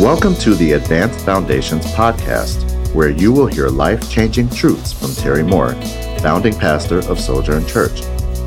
Welcome 0.00 0.34
to 0.36 0.54
the 0.54 0.72
Advanced 0.72 1.26
Foundations 1.26 1.84
podcast, 1.88 2.94
where 2.94 3.10
you 3.10 3.34
will 3.34 3.46
hear 3.46 3.68
life 3.68 4.10
changing 4.10 4.48
truths 4.48 4.94
from 4.94 5.14
Terry 5.14 5.42
Moore, 5.42 5.74
founding 6.22 6.54
pastor 6.54 7.00
of 7.00 7.20
Sojourn 7.20 7.66
Church. 7.66 8.00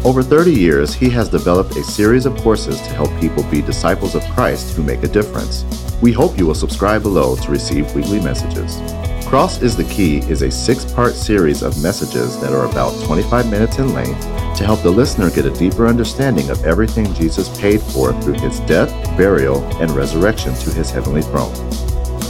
Over 0.03 0.23
30 0.23 0.51
years, 0.51 0.95
he 0.95 1.11
has 1.11 1.29
developed 1.29 1.75
a 1.75 1.83
series 1.83 2.25
of 2.25 2.35
courses 2.37 2.81
to 2.81 2.89
help 2.95 3.11
people 3.21 3.43
be 3.51 3.61
disciples 3.61 4.15
of 4.15 4.23
Christ 4.31 4.75
who 4.75 4.81
make 4.81 5.03
a 5.03 5.07
difference. 5.07 5.63
We 6.01 6.11
hope 6.11 6.39
you 6.39 6.47
will 6.47 6.55
subscribe 6.55 7.03
below 7.03 7.35
to 7.35 7.51
receive 7.51 7.93
weekly 7.93 8.19
messages. 8.19 8.81
Cross 9.27 9.61
is 9.61 9.77
the 9.77 9.83
Key 9.83 10.27
is 10.27 10.41
a 10.41 10.49
six 10.49 10.91
part 10.91 11.13
series 11.13 11.61
of 11.61 11.79
messages 11.83 12.41
that 12.41 12.51
are 12.51 12.65
about 12.65 12.99
25 13.05 13.51
minutes 13.51 13.77
in 13.77 13.93
length 13.93 14.21
to 14.57 14.65
help 14.65 14.81
the 14.81 14.89
listener 14.89 15.29
get 15.29 15.45
a 15.45 15.51
deeper 15.51 15.85
understanding 15.85 16.49
of 16.49 16.63
everything 16.65 17.13
Jesus 17.13 17.55
paid 17.59 17.79
for 17.79 18.11
through 18.21 18.39
his 18.39 18.59
death, 18.61 18.91
burial, 19.17 19.63
and 19.79 19.91
resurrection 19.91 20.53
to 20.55 20.71
his 20.71 20.89
heavenly 20.89 21.21
throne. 21.21 21.53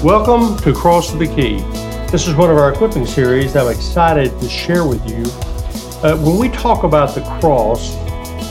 Welcome 0.04 0.58
to 0.64 0.74
Cross 0.74 1.14
the 1.14 1.28
Key. 1.28 1.60
This 2.12 2.28
is 2.28 2.36
one 2.36 2.52
of 2.52 2.58
our 2.58 2.74
equipping 2.74 3.06
series 3.06 3.54
that 3.54 3.66
I'm 3.66 3.74
excited 3.74 4.38
to 4.42 4.50
share 4.50 4.86
with 4.86 5.08
you. 5.10 5.24
Uh, 6.04 6.18
when 6.18 6.38
we 6.38 6.50
talk 6.50 6.84
about 6.84 7.16
the 7.16 7.22
cross, 7.40 7.94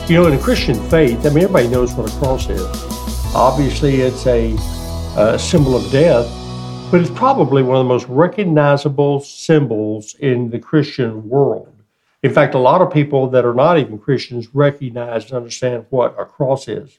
you 0.09 0.17
know, 0.17 0.27
in 0.27 0.35
the 0.35 0.43
Christian 0.43 0.83
faith, 0.89 1.27
I 1.27 1.29
mean, 1.29 1.45
everybody 1.45 1.69
knows 1.69 1.93
what 1.93 2.11
a 2.11 2.19
cross 2.19 2.49
is. 2.49 2.67
Obviously, 3.35 4.01
it's 4.01 4.27
a, 4.27 4.57
a 5.19 5.39
symbol 5.39 5.77
of 5.77 5.93
death, 5.93 6.27
but 6.91 7.03
it's 7.03 7.11
probably 7.11 7.62
one 7.62 7.77
of 7.77 7.85
the 7.85 7.89
most 7.89 8.07
recognizable 8.09 9.21
symbols 9.21 10.15
in 10.21 10.49
the 10.49 10.59
Christian 10.59 11.29
world. 11.29 11.69
In 12.23 12.33
fact, 12.33 12.55
a 12.55 12.59
lot 12.59 12.81
of 12.81 12.91
people 12.91 13.29
that 13.29 13.45
are 13.45 13.55
not 13.55 13.79
even 13.79 13.99
Christians 13.99 14.55
recognize 14.55 15.27
and 15.27 15.35
understand 15.35 15.85
what 15.91 16.19
a 16.19 16.25
cross 16.25 16.67
is. 16.67 16.99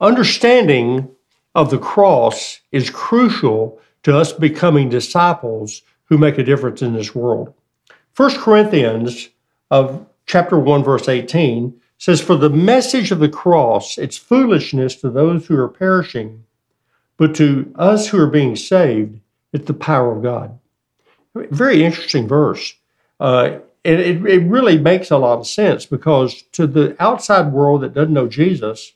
Understanding 0.00 1.08
of 1.54 1.70
the 1.70 1.78
cross 1.78 2.60
is 2.72 2.90
crucial 2.90 3.80
to 4.02 4.16
us 4.16 4.32
becoming 4.32 4.88
disciples 4.88 5.82
who 6.06 6.18
make 6.18 6.38
a 6.38 6.44
difference 6.44 6.82
in 6.82 6.92
this 6.92 7.14
world. 7.14 7.54
1 8.16 8.38
Corinthians 8.38 9.30
of 9.70 10.06
chapter 10.26 10.58
1 10.58 10.84
verse 10.84 11.08
18 11.08 11.80
says 11.98 12.20
for 12.20 12.36
the 12.36 12.50
message 12.50 13.10
of 13.10 13.18
the 13.18 13.28
cross 13.28 13.98
it's 13.98 14.16
foolishness 14.16 14.96
to 14.96 15.10
those 15.10 15.46
who 15.46 15.58
are 15.58 15.68
perishing 15.68 16.44
but 17.16 17.34
to 17.34 17.72
us 17.76 18.08
who 18.08 18.18
are 18.18 18.26
being 18.26 18.56
saved 18.56 19.20
it's 19.54 19.66
the 19.66 19.72
power 19.72 20.14
of 20.14 20.22
God. 20.22 20.58
Very 21.34 21.84
interesting 21.84 22.26
verse. 22.26 22.74
Uh, 23.20 23.60
and 23.84 24.00
it, 24.00 24.26
it 24.26 24.42
really 24.48 24.78
makes 24.78 25.10
a 25.10 25.16
lot 25.16 25.38
of 25.38 25.46
sense 25.46 25.86
because 25.86 26.42
to 26.52 26.66
the 26.66 26.96
outside 26.98 27.52
world 27.52 27.82
that 27.82 27.94
doesn't 27.94 28.12
know 28.12 28.26
Jesus, 28.26 28.92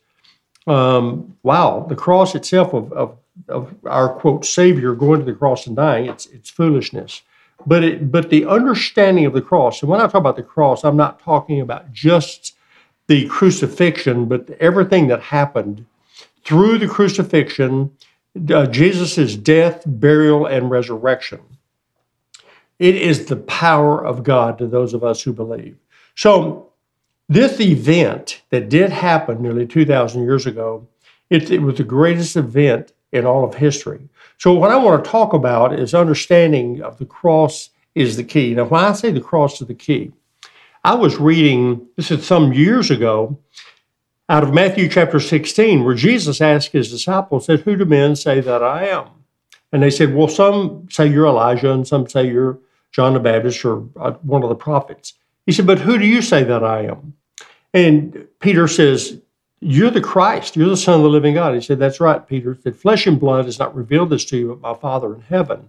um, 0.68 1.36
wow, 1.42 1.86
the 1.88 1.96
cross 1.96 2.34
itself 2.34 2.74
of, 2.74 2.92
of, 2.92 3.16
of, 3.48 3.74
our 3.86 4.08
quote 4.08 4.44
Savior 4.44 4.94
going 4.94 5.20
to 5.20 5.26
the 5.26 5.32
cross 5.32 5.66
and 5.66 5.76
dying, 5.76 6.06
it's 6.06 6.26
it's 6.26 6.50
foolishness. 6.50 7.22
But 7.66 7.84
it 7.84 8.12
but 8.12 8.30
the 8.30 8.46
understanding 8.46 9.24
of 9.26 9.32
the 9.32 9.42
cross, 9.42 9.82
and 9.82 9.90
when 9.90 10.00
I 10.00 10.04
talk 10.04 10.16
about 10.16 10.36
the 10.36 10.42
cross, 10.42 10.84
I'm 10.84 10.96
not 10.96 11.20
talking 11.20 11.60
about 11.60 11.92
just 11.92 12.54
the 13.06 13.26
crucifixion, 13.28 14.26
but 14.26 14.50
everything 14.60 15.08
that 15.08 15.22
happened 15.22 15.86
through 16.44 16.78
the 16.78 16.88
crucifixion 16.88 17.90
uh, 18.50 18.66
Jesus' 18.66 19.36
death, 19.36 19.82
burial, 19.86 20.46
and 20.46 20.70
resurrection. 20.70 21.40
It 22.78 22.94
is 22.94 23.26
the 23.26 23.36
power 23.36 24.04
of 24.04 24.22
God 24.22 24.58
to 24.58 24.66
those 24.66 24.94
of 24.94 25.02
us 25.02 25.22
who 25.22 25.32
believe. 25.32 25.76
So, 26.14 26.67
this 27.28 27.60
event 27.60 28.42
that 28.50 28.68
did 28.68 28.90
happen 28.90 29.42
nearly 29.42 29.66
2,000 29.66 30.22
years 30.22 30.46
ago, 30.46 30.86
it, 31.30 31.50
it 31.50 31.60
was 31.60 31.76
the 31.76 31.84
greatest 31.84 32.36
event 32.36 32.92
in 33.12 33.26
all 33.26 33.44
of 33.44 33.54
history. 33.54 34.08
So, 34.38 34.54
what 34.54 34.70
I 34.70 34.76
want 34.76 35.04
to 35.04 35.10
talk 35.10 35.32
about 35.32 35.78
is 35.78 35.94
understanding 35.94 36.82
of 36.82 36.98
the 36.98 37.04
cross 37.04 37.70
is 37.94 38.16
the 38.16 38.24
key. 38.24 38.54
Now, 38.54 38.64
when 38.64 38.84
I 38.84 38.92
say 38.92 39.10
the 39.10 39.20
cross 39.20 39.60
is 39.60 39.66
the 39.66 39.74
key, 39.74 40.12
I 40.84 40.94
was 40.94 41.16
reading, 41.16 41.86
this 41.96 42.10
is 42.10 42.26
some 42.26 42.52
years 42.52 42.90
ago, 42.90 43.38
out 44.28 44.42
of 44.42 44.54
Matthew 44.54 44.88
chapter 44.88 45.20
16, 45.20 45.84
where 45.84 45.94
Jesus 45.94 46.40
asked 46.40 46.72
his 46.72 46.90
disciples, 46.90 47.46
said, 47.46 47.60
Who 47.60 47.76
do 47.76 47.84
men 47.84 48.14
say 48.14 48.40
that 48.40 48.62
I 48.62 48.86
am? 48.88 49.08
And 49.72 49.82
they 49.82 49.90
said, 49.90 50.14
Well, 50.14 50.28
some 50.28 50.88
say 50.90 51.06
you're 51.06 51.26
Elijah, 51.26 51.72
and 51.72 51.86
some 51.86 52.08
say 52.08 52.28
you're 52.28 52.58
John 52.92 53.14
the 53.14 53.20
Baptist 53.20 53.64
or 53.64 53.84
uh, 54.00 54.12
one 54.22 54.42
of 54.42 54.48
the 54.48 54.54
prophets. 54.54 55.14
He 55.46 55.52
said, 55.52 55.66
But 55.66 55.80
who 55.80 55.98
do 55.98 56.06
you 56.06 56.22
say 56.22 56.44
that 56.44 56.62
I 56.62 56.84
am? 56.84 57.14
And 57.74 58.26
Peter 58.40 58.68
says, 58.68 59.20
You're 59.60 59.90
the 59.90 60.00
Christ. 60.00 60.56
You're 60.56 60.68
the 60.68 60.76
Son 60.76 60.94
of 60.96 61.02
the 61.02 61.08
living 61.08 61.34
God. 61.34 61.54
He 61.54 61.60
said, 61.60 61.78
That's 61.78 62.00
right, 62.00 62.26
Peter. 62.26 62.56
That 62.62 62.76
flesh 62.76 63.06
and 63.06 63.20
blood 63.20 63.44
has 63.44 63.58
not 63.58 63.74
revealed 63.74 64.10
this 64.10 64.24
to 64.26 64.36
you, 64.36 64.48
but 64.48 64.60
my 64.60 64.78
Father 64.78 65.14
in 65.14 65.22
heaven. 65.22 65.68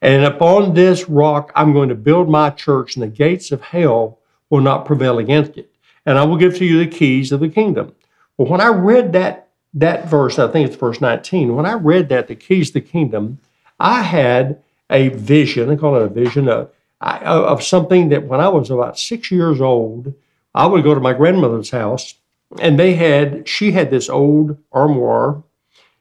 And 0.00 0.24
upon 0.24 0.74
this 0.74 1.08
rock 1.08 1.52
I'm 1.54 1.72
going 1.72 1.88
to 1.88 1.94
build 1.94 2.28
my 2.28 2.50
church, 2.50 2.96
and 2.96 3.02
the 3.02 3.08
gates 3.08 3.50
of 3.52 3.60
hell 3.60 4.18
will 4.50 4.60
not 4.60 4.86
prevail 4.86 5.18
against 5.18 5.56
it 5.56 5.70
and 6.08 6.16
I 6.16 6.24
will 6.24 6.38
give 6.38 6.56
to 6.56 6.64
you 6.64 6.78
the 6.78 6.86
keys 6.86 7.32
of 7.32 7.40
the 7.40 7.50
kingdom. 7.50 7.94
Well, 8.38 8.48
when 8.48 8.62
I 8.62 8.68
read 8.68 9.12
that 9.12 9.48
that 9.74 10.08
verse, 10.08 10.38
I 10.38 10.48
think 10.48 10.66
it's 10.66 10.76
verse 10.76 11.02
19, 11.02 11.54
when 11.54 11.66
I 11.66 11.74
read 11.74 12.08
that, 12.08 12.28
the 12.28 12.34
keys 12.34 12.70
of 12.70 12.74
the 12.74 12.80
kingdom, 12.80 13.38
I 13.78 14.00
had 14.00 14.62
a 14.88 15.10
vision, 15.10 15.68
I 15.68 15.76
call 15.76 15.96
it 15.96 16.02
a 16.02 16.08
vision 16.08 16.48
of, 16.48 16.70
of 17.02 17.62
something 17.62 18.08
that 18.08 18.24
when 18.24 18.40
I 18.40 18.48
was 18.48 18.70
about 18.70 18.98
six 18.98 19.30
years 19.30 19.60
old, 19.60 20.14
I 20.54 20.66
would 20.66 20.84
go 20.84 20.94
to 20.94 21.00
my 21.00 21.12
grandmother's 21.12 21.70
house 21.70 22.14
and 22.60 22.78
they 22.78 22.94
had, 22.94 23.48
she 23.48 23.72
had 23.72 23.90
this 23.90 24.08
old 24.08 24.56
armoire. 24.72 25.42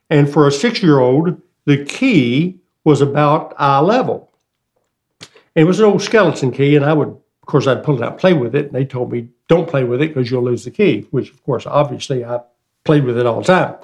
And 0.09 0.31
for 0.31 0.47
a 0.47 0.51
six 0.51 0.81
year 0.81 0.99
old, 0.99 1.41
the 1.65 1.83
key 1.83 2.59
was 2.83 3.01
about 3.01 3.53
eye 3.57 3.79
level. 3.79 4.31
And 5.19 5.63
it 5.63 5.65
was 5.65 5.79
an 5.79 5.85
old 5.85 6.01
skeleton 6.01 6.51
key, 6.51 6.75
and 6.75 6.85
I 6.85 6.93
would 6.93 7.17
of 7.47 7.51
course, 7.51 7.65
I'd 7.65 7.81
pull 7.81 7.95
it 7.95 8.03
out, 8.03 8.17
play 8.17 8.33
with 8.33 8.55
it, 8.55 8.65
and 8.65 8.75
they 8.75 8.83
told 8.83 9.09
me, 9.09 9.29
don't 9.47 9.69
play 9.69 9.85
with 9.85 10.01
it 10.01 10.13
because 10.13 10.29
you'll 10.29 10.43
lose 10.43 10.65
the 10.65 10.69
key, 10.69 11.07
which, 11.11 11.31
of 11.31 11.41
course, 11.45 11.65
obviously 11.65 12.25
I 12.25 12.41
played 12.83 13.05
with 13.05 13.17
it 13.17 13.25
all 13.25 13.39
the 13.39 13.47
time. 13.47 13.75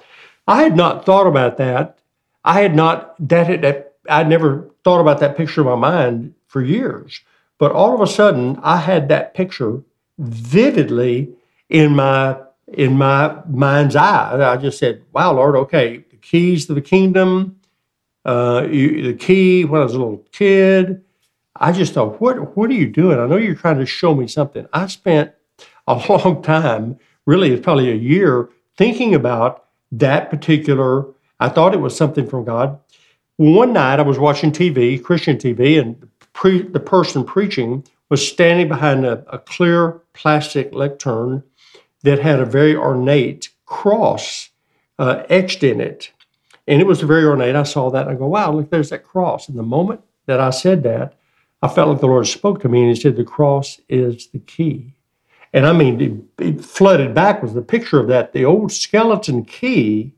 I 0.50 0.64
had 0.64 0.76
not 0.76 1.06
thought 1.06 1.28
about 1.28 1.56
that. 1.60 1.98
I 2.44 2.60
had 2.60 2.76
not, 2.76 3.16
that 3.26 3.48
had, 3.48 3.86
I 4.10 4.24
never 4.24 4.70
thought 4.84 5.00
about 5.00 5.22
that 5.22 5.38
picture 5.38 5.62
in 5.62 5.68
my 5.68 5.76
mind 5.76 6.36
for 6.48 6.62
years. 6.62 7.22
But 7.58 7.72
all 7.72 7.96
of 7.96 8.02
a 8.02 8.12
sudden, 8.12 8.60
I 8.62 8.76
had 8.76 9.08
that 9.08 9.34
picture 9.34 9.82
vividly 10.24 11.34
in 11.70 11.96
my 11.96 12.38
in 12.68 12.98
my 12.98 13.38
mind's 13.48 13.96
eye. 13.96 14.54
I 14.54 14.58
just 14.58 14.80
said, 14.80 15.04
"Wow, 15.12 15.34
Lord, 15.34 15.56
okay, 15.56 16.04
the 16.10 16.18
keys 16.18 16.66
to 16.68 16.74
the 16.74 16.82
kingdom, 16.82 17.58
uh, 18.26 18.68
you, 18.70 19.04
the 19.04 19.14
key 19.14 19.66
when 19.66 19.82
I 19.82 19.84
was 19.84 19.94
a 19.94 20.00
little 20.00 20.26
kid, 20.32 21.04
I 21.56 21.72
just 21.72 21.94
thought, 21.94 22.20
what 22.22 22.56
what 22.58 22.70
are 22.70 22.74
you 22.74 22.88
doing? 22.88 23.20
I 23.20 23.28
know 23.28 23.38
you're 23.38 23.56
trying 23.56 23.80
to 23.80 23.86
show 23.86 24.16
me 24.16 24.28
something. 24.28 24.66
I 24.74 24.88
spent 24.88 25.32
a 25.88 25.96
long 26.10 26.42
time, 26.42 26.98
really, 27.26 27.52
it's 27.52 27.64
probably 27.64 27.92
a 27.92 27.96
year, 27.96 28.50
thinking 28.78 29.14
about 29.14 29.66
that 29.92 30.30
particular. 30.30 31.06
I 31.40 31.50
thought 31.50 31.74
it 31.74 31.82
was 31.82 31.96
something 31.96 32.28
from 32.28 32.46
God. 32.46 32.80
One 33.38 33.74
night, 33.74 34.00
I 34.00 34.04
was 34.04 34.20
watching 34.20 34.52
TV, 34.52 35.04
Christian 35.04 35.38
TV, 35.38 35.80
and 35.80 36.08
pre, 36.34 36.62
the 36.62 36.80
person 36.80 37.24
preaching 37.24 37.86
was 38.14 38.28
standing 38.28 38.68
behind 38.68 39.08
a, 39.08 39.26
a 39.34 39.40
clear 39.40 40.00
plastic 40.14 40.72
lectern 40.72 41.42
that 42.04 42.20
had 42.20 42.40
a 42.40 42.46
very 42.46 42.76
ornate 42.76 43.50
cross 43.66 44.52
uh, 45.00 45.24
etched 45.30 45.64
in 45.64 45.82
it. 45.82 46.12
And 46.68 46.80
it 46.80 46.86
was 46.86 47.02
very 47.02 47.26
ornate. 47.26 47.56
I 47.56 47.64
saw 47.64 47.90
that 47.90 48.06
and 48.06 48.16
I 48.16 48.20
go, 48.20 48.28
wow, 48.28 48.52
look, 48.52 48.70
there's 48.70 48.92
that 48.92 49.04
cross. 49.04 49.50
And 49.50 49.58
the 49.58 49.64
moment 49.64 50.02
that 50.28 50.40
I 50.40 50.52
said 50.52 50.84
that, 50.84 51.18
I 51.64 51.68
felt 51.68 51.90
like 51.90 52.02
the 52.02 52.06
Lord 52.06 52.28
spoke 52.28 52.62
to 52.62 52.70
me 52.70 52.82
and 52.82 52.96
He 52.96 53.02
said, 53.02 53.16
The 53.16 53.24
cross 53.24 53.82
is 53.90 54.28
the 54.28 54.38
key. 54.38 54.94
And 55.52 55.66
I 55.66 55.74
mean, 55.74 56.30
it, 56.38 56.46
it 56.46 56.64
flooded 56.64 57.16
back 57.16 57.42
with 57.42 57.56
the 57.56 57.64
picture 57.64 58.00
of 58.00 58.10
that. 58.10 58.32
The 58.32 58.46
old 58.46 58.72
skeleton 58.72 59.44
key, 59.44 60.14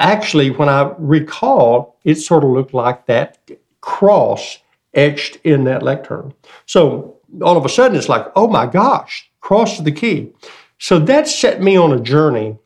actually, 0.00 0.50
when 0.50 0.68
I 0.68 0.92
recall, 0.98 2.00
it 2.02 2.16
sort 2.16 2.42
of 2.42 2.50
looked 2.50 2.74
like 2.74 3.06
that 3.06 3.38
cross 3.80 4.58
etched 4.94 5.36
in 5.44 5.64
that 5.64 5.82
lectern. 5.82 6.34
So 6.66 7.18
all 7.42 7.56
of 7.56 7.64
a 7.64 7.68
sudden, 7.68 7.96
it's 7.96 8.08
like, 8.08 8.26
oh 8.36 8.48
my 8.48 8.66
gosh, 8.66 9.30
cross 9.40 9.78
the 9.78 9.92
key. 9.92 10.32
So 10.78 10.98
that 11.00 11.28
set 11.28 11.60
me 11.60 11.76
on 11.76 11.92
a 11.92 12.00
journey 12.00 12.56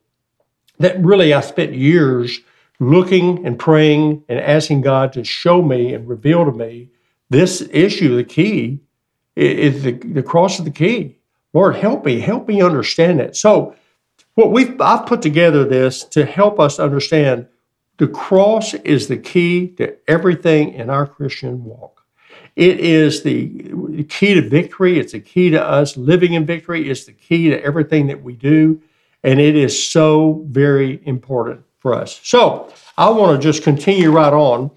that 0.79 1.03
really 1.03 1.33
I 1.33 1.41
spent 1.41 1.75
years 1.75 2.41
looking 2.79 3.47
and 3.47 3.59
praying 3.59 4.25
and 4.29 4.39
asking 4.39 4.83
God 4.83 5.13
to 5.15 5.25
show 5.25 5.63
me 5.63 5.95
and 5.95 6.09
reveal 6.09 6.45
to 6.45 6.53
me 6.53 6.91
this 7.31 7.67
issue, 7.71 8.17
the 8.17 8.25
key, 8.25 8.81
is 9.37 9.83
the, 9.85 9.93
the 9.93 10.23
cross 10.23 10.59
of 10.59 10.65
the 10.65 10.71
key. 10.71 11.17
Lord, 11.55 11.77
help 11.77 12.05
me, 12.05 12.21
help 12.21 12.49
me 12.49 12.61
understand 12.61 13.21
it. 13.21 13.37
So, 13.37 13.75
what 14.35 14.51
we've 14.51 14.81
I've 14.81 15.07
put 15.07 15.23
together 15.23 15.65
this 15.65 16.05
to 16.05 16.25
help 16.25 16.59
us 16.59 16.79
understand 16.79 17.47
the 17.99 18.09
cross 18.09 18.73
is 18.75 19.09
the 19.09 19.19
key 19.19 19.69
to 19.77 19.97
everything 20.09 20.73
in 20.73 20.89
our 20.91 21.07
Christian 21.07 21.65
walk. 21.65 22.02
It 22.57 22.81
is 22.81 23.23
the 23.23 24.05
key 24.09 24.35
to 24.35 24.49
victory. 24.49 24.99
It's 24.99 25.13
the 25.13 25.21
key 25.21 25.51
to 25.51 25.63
us 25.63 25.97
living 25.97 26.35
in 26.35 26.45
victory. 26.47 26.91
It's 26.91 27.05
the 27.05 27.13
key 27.13 27.51
to 27.51 27.63
everything 27.65 28.07
that 28.09 28.23
we 28.23 28.35
do. 28.35 28.81
And 29.25 29.41
it 29.41 29.57
is 29.57 29.91
so 29.91 30.45
very 30.49 31.01
important. 31.05 31.65
for 31.83 31.95
us. 31.95 32.21
So 32.23 32.73
I 32.97 33.11
want 33.11 33.41
to 33.41 33.43
just 33.43 33.65
continue 33.65 34.13
right 34.13 34.33
on. 34.33 34.71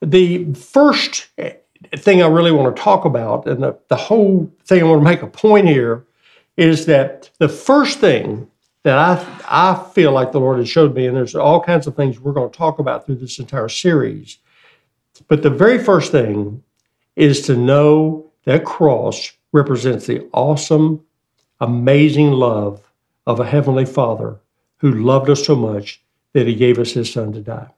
The 0.00 0.54
first 0.54 1.26
thing 1.96 2.22
I 2.22 2.28
really 2.28 2.52
want 2.52 2.74
to 2.74 2.80
talk 2.80 3.04
about, 3.04 3.46
and 3.46 3.62
the, 3.62 3.76
the 3.88 3.96
whole 3.96 4.48
thing 4.64 4.80
I 4.80 4.84
want 4.84 5.00
to 5.00 5.04
make 5.04 5.22
a 5.22 5.26
point 5.26 5.66
here, 5.68 6.06
is 6.56 6.86
that 6.86 7.30
the 7.38 7.48
first 7.48 7.98
thing 7.98 8.48
that 8.84 8.96
I 8.98 9.14
I 9.48 9.90
feel 9.92 10.12
like 10.12 10.32
the 10.32 10.40
Lord 10.40 10.58
has 10.58 10.68
showed 10.68 10.94
me, 10.94 11.06
and 11.06 11.16
there's 11.16 11.34
all 11.34 11.60
kinds 11.60 11.86
of 11.86 11.96
things 11.96 12.20
we're 12.20 12.32
going 12.32 12.50
to 12.50 12.56
talk 12.56 12.78
about 12.78 13.04
through 13.04 13.16
this 13.16 13.38
entire 13.38 13.68
series. 13.68 14.38
But 15.28 15.42
the 15.42 15.50
very 15.50 15.82
first 15.82 16.12
thing 16.12 16.62
is 17.16 17.42
to 17.42 17.56
know 17.56 18.30
that 18.44 18.64
cross 18.64 19.32
represents 19.52 20.06
the 20.06 20.28
awesome, 20.32 21.04
amazing 21.60 22.32
love 22.32 22.82
of 23.26 23.38
a 23.38 23.46
heavenly 23.46 23.84
Father 23.84 24.40
who 24.78 24.92
loved 24.92 25.30
us 25.30 25.44
so 25.46 25.54
much 25.54 26.02
that 26.32 26.46
He 26.46 26.54
gave 26.54 26.78
us 26.78 26.92
His 26.92 27.12
Son 27.12 27.32
to 27.32 27.40
die. 27.40 27.70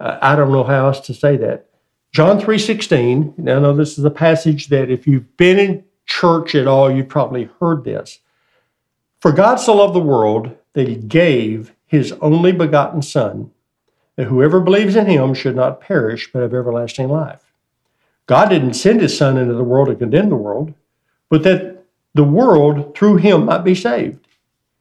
Uh, 0.00 0.18
I 0.20 0.36
don't 0.36 0.52
know 0.52 0.64
how 0.64 0.86
else 0.86 1.00
to 1.00 1.14
say 1.14 1.36
that. 1.38 1.70
John 2.12 2.40
three 2.40 2.58
sixteen. 2.58 3.32
Now, 3.38 3.56
I 3.56 3.60
know 3.60 3.74
this 3.74 3.98
is 3.98 4.04
a 4.04 4.10
passage 4.10 4.68
that 4.68 4.90
if 4.90 5.06
you've 5.06 5.36
been 5.36 5.58
in 5.58 5.84
church 6.04 6.54
at 6.54 6.66
all, 6.66 6.90
you've 6.90 7.08
probably 7.08 7.48
heard 7.58 7.84
this. 7.84 8.18
For 9.20 9.32
God 9.32 9.56
so 9.56 9.76
loved 9.76 9.94
the 9.94 10.00
world 10.00 10.54
that 10.74 10.88
he 10.88 10.96
gave 10.96 11.72
his 11.86 12.12
only 12.20 12.52
begotten 12.52 13.00
Son, 13.00 13.50
that 14.16 14.26
whoever 14.26 14.60
believes 14.60 14.96
in 14.96 15.06
him 15.06 15.34
should 15.34 15.56
not 15.56 15.80
perish 15.80 16.30
but 16.32 16.42
have 16.42 16.54
everlasting 16.54 17.08
life. 17.08 17.42
God 18.26 18.48
didn't 18.48 18.74
send 18.74 19.00
his 19.00 19.16
Son 19.16 19.36
into 19.36 19.54
the 19.54 19.64
world 19.64 19.88
to 19.88 19.94
condemn 19.94 20.28
the 20.28 20.36
world, 20.36 20.74
but 21.28 21.42
that 21.42 21.84
the 22.14 22.24
world 22.24 22.94
through 22.94 23.16
him 23.16 23.46
might 23.46 23.64
be 23.64 23.74
saved. 23.74 24.26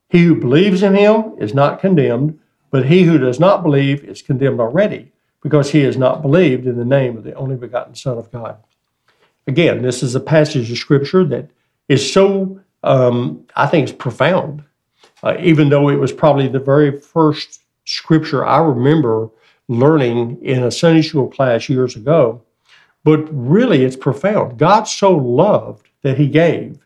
He 0.10 0.26
who 0.26 0.36
believes 0.36 0.84
in 0.84 0.96
him 0.96 1.34
is 1.40 1.54
not 1.54 1.80
condemned, 1.80 2.40
but 2.70 2.86
he 2.86 3.04
who 3.04 3.18
does 3.18 3.40
not 3.40 3.64
believe 3.64 4.04
is 4.04 4.22
condemned 4.22 4.60
already, 4.60 5.12
because 5.42 5.72
he 5.72 5.82
has 5.82 5.98
not 5.98 6.22
believed 6.22 6.68
in 6.68 6.78
the 6.78 6.86
name 6.86 7.18
of 7.18 7.24
the 7.24 7.34
only 7.34 7.56
begotten 7.56 7.96
Son 7.96 8.18
of 8.18 8.32
God. 8.32 8.58
Again, 9.48 9.82
this 9.82 10.04
is 10.04 10.14
a 10.14 10.20
passage 10.20 10.70
of 10.70 10.78
Scripture 10.78 11.24
that 11.26 11.50
is 11.88 12.12
so 12.14 12.62
um, 12.84 13.46
I 13.56 13.68
think 13.68 13.90
it's 13.90 13.98
profound. 13.98 14.64
Uh, 15.24 15.38
even 15.40 15.70
though 15.70 15.90
it 15.90 15.98
was 15.98 16.12
probably 16.12 16.48
the 16.48 16.60
very 16.60 17.00
first 17.00 17.61
scripture 17.96 18.46
I 18.46 18.60
remember 18.60 19.30
learning 19.68 20.42
in 20.42 20.64
a 20.64 20.72
Sunday 20.72 21.02
school 21.02 21.30
class 21.30 21.70
years 21.70 21.96
ago. 21.96 22.42
But 23.04 23.28
really, 23.32 23.84
it's 23.84 23.96
profound. 23.96 24.60
God 24.60 24.84
so 24.84 25.16
loved 25.16 25.90
that 26.04 26.18
he 26.18 26.28
gave. 26.28 26.78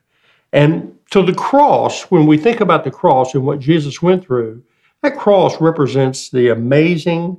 And 0.53 0.97
to 1.11 1.21
the 1.21 1.33
cross, 1.33 2.03
when 2.03 2.25
we 2.25 2.37
think 2.37 2.61
about 2.61 2.83
the 2.83 2.91
cross 2.91 3.33
and 3.33 3.45
what 3.45 3.59
Jesus 3.59 4.01
went 4.01 4.23
through, 4.23 4.63
that 5.01 5.17
cross 5.17 5.59
represents 5.59 6.29
the 6.29 6.49
amazing, 6.49 7.37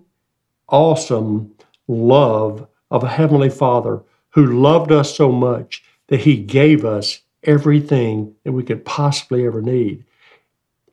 awesome 0.68 1.54
love 1.88 2.66
of 2.90 3.02
a 3.02 3.08
Heavenly 3.08 3.50
Father 3.50 4.02
who 4.30 4.60
loved 4.60 4.92
us 4.92 5.16
so 5.16 5.32
much 5.32 5.82
that 6.08 6.20
he 6.20 6.36
gave 6.36 6.84
us 6.84 7.20
everything 7.44 8.34
that 8.44 8.52
we 8.52 8.62
could 8.62 8.84
possibly 8.84 9.46
ever 9.46 9.62
need. 9.62 10.04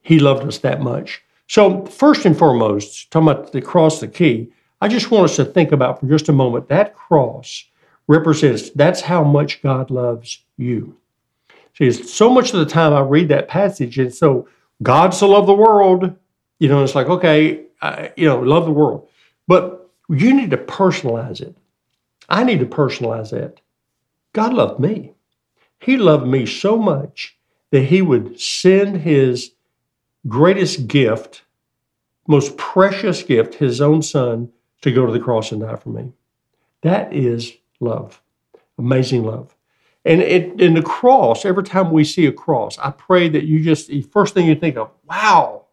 He 0.01 0.19
loved 0.19 0.47
us 0.47 0.59
that 0.59 0.81
much. 0.81 1.21
So, 1.53 1.85
first 1.85 2.25
and 2.25 2.35
foremost, 2.35 3.11
talking 3.11 3.29
about 3.29 3.51
the 3.51 3.61
cross, 3.61 3.99
the 3.99 4.07
key, 4.07 4.49
I 4.81 4.87
just 4.87 5.11
want 5.11 5.25
us 5.25 5.35
to 5.35 5.45
think 5.45 5.71
about 5.71 5.99
for 5.99 6.07
just 6.07 6.27
a 6.27 6.33
moment 6.33 6.67
that 6.69 6.95
cross 6.95 7.65
represents 8.07 8.71
that's 8.71 9.01
how 9.01 9.23
much 9.23 9.61
God 9.61 9.91
loves 9.91 10.43
you. 10.57 10.97
See, 11.77 11.91
so 11.91 12.31
much 12.31 12.53
of 12.53 12.59
the 12.59 12.65
time 12.65 12.91
I 12.91 13.01
read 13.01 13.27
that 13.27 13.49
passage, 13.49 13.99
and 13.99 14.11
so 14.11 14.47
God 14.81 15.13
so 15.13 15.29
loved 15.29 15.47
the 15.47 15.53
world, 15.53 16.15
you 16.57 16.69
know, 16.69 16.83
it's 16.83 16.95
like, 16.95 17.05
okay, 17.05 17.65
I, 17.83 18.11
you 18.17 18.27
know, 18.27 18.39
love 18.39 18.65
the 18.65 18.71
world. 18.71 19.07
But 19.47 19.91
you 20.09 20.33
need 20.33 20.49
to 20.49 20.57
personalize 20.57 21.39
it. 21.39 21.55
I 22.29 22.43
need 22.45 22.61
to 22.61 22.65
personalize 22.65 23.29
that. 23.29 23.61
God 24.33 24.55
loved 24.55 24.79
me. 24.79 25.13
He 25.79 25.97
loved 25.97 26.25
me 26.25 26.47
so 26.47 26.77
much 26.77 27.37
that 27.69 27.83
he 27.83 28.01
would 28.01 28.41
send 28.41 29.01
his 29.01 29.51
greatest 30.27 30.87
gift, 30.87 31.42
most 32.27 32.57
precious 32.57 33.23
gift, 33.23 33.55
his 33.55 33.81
own 33.81 34.01
son, 34.01 34.51
to 34.81 34.91
go 34.91 35.05
to 35.05 35.11
the 35.11 35.19
cross 35.19 35.51
and 35.51 35.61
die 35.61 35.75
for 35.75 35.89
me. 35.89 36.11
That 36.81 37.13
is 37.13 37.53
love, 37.79 38.21
amazing 38.77 39.23
love. 39.23 39.55
And 40.05 40.21
it, 40.21 40.59
in 40.59 40.73
the 40.73 40.81
cross, 40.81 41.45
every 41.45 41.63
time 41.63 41.91
we 41.91 42.03
see 42.03 42.25
a 42.25 42.31
cross, 42.31 42.77
I 42.77 42.91
pray 42.91 43.29
that 43.29 43.45
you 43.45 43.63
just, 43.63 43.87
the 43.87 44.01
first 44.01 44.33
thing 44.33 44.47
you 44.47 44.55
think 44.55 44.75
of, 44.75 44.91
wow, 45.09 45.65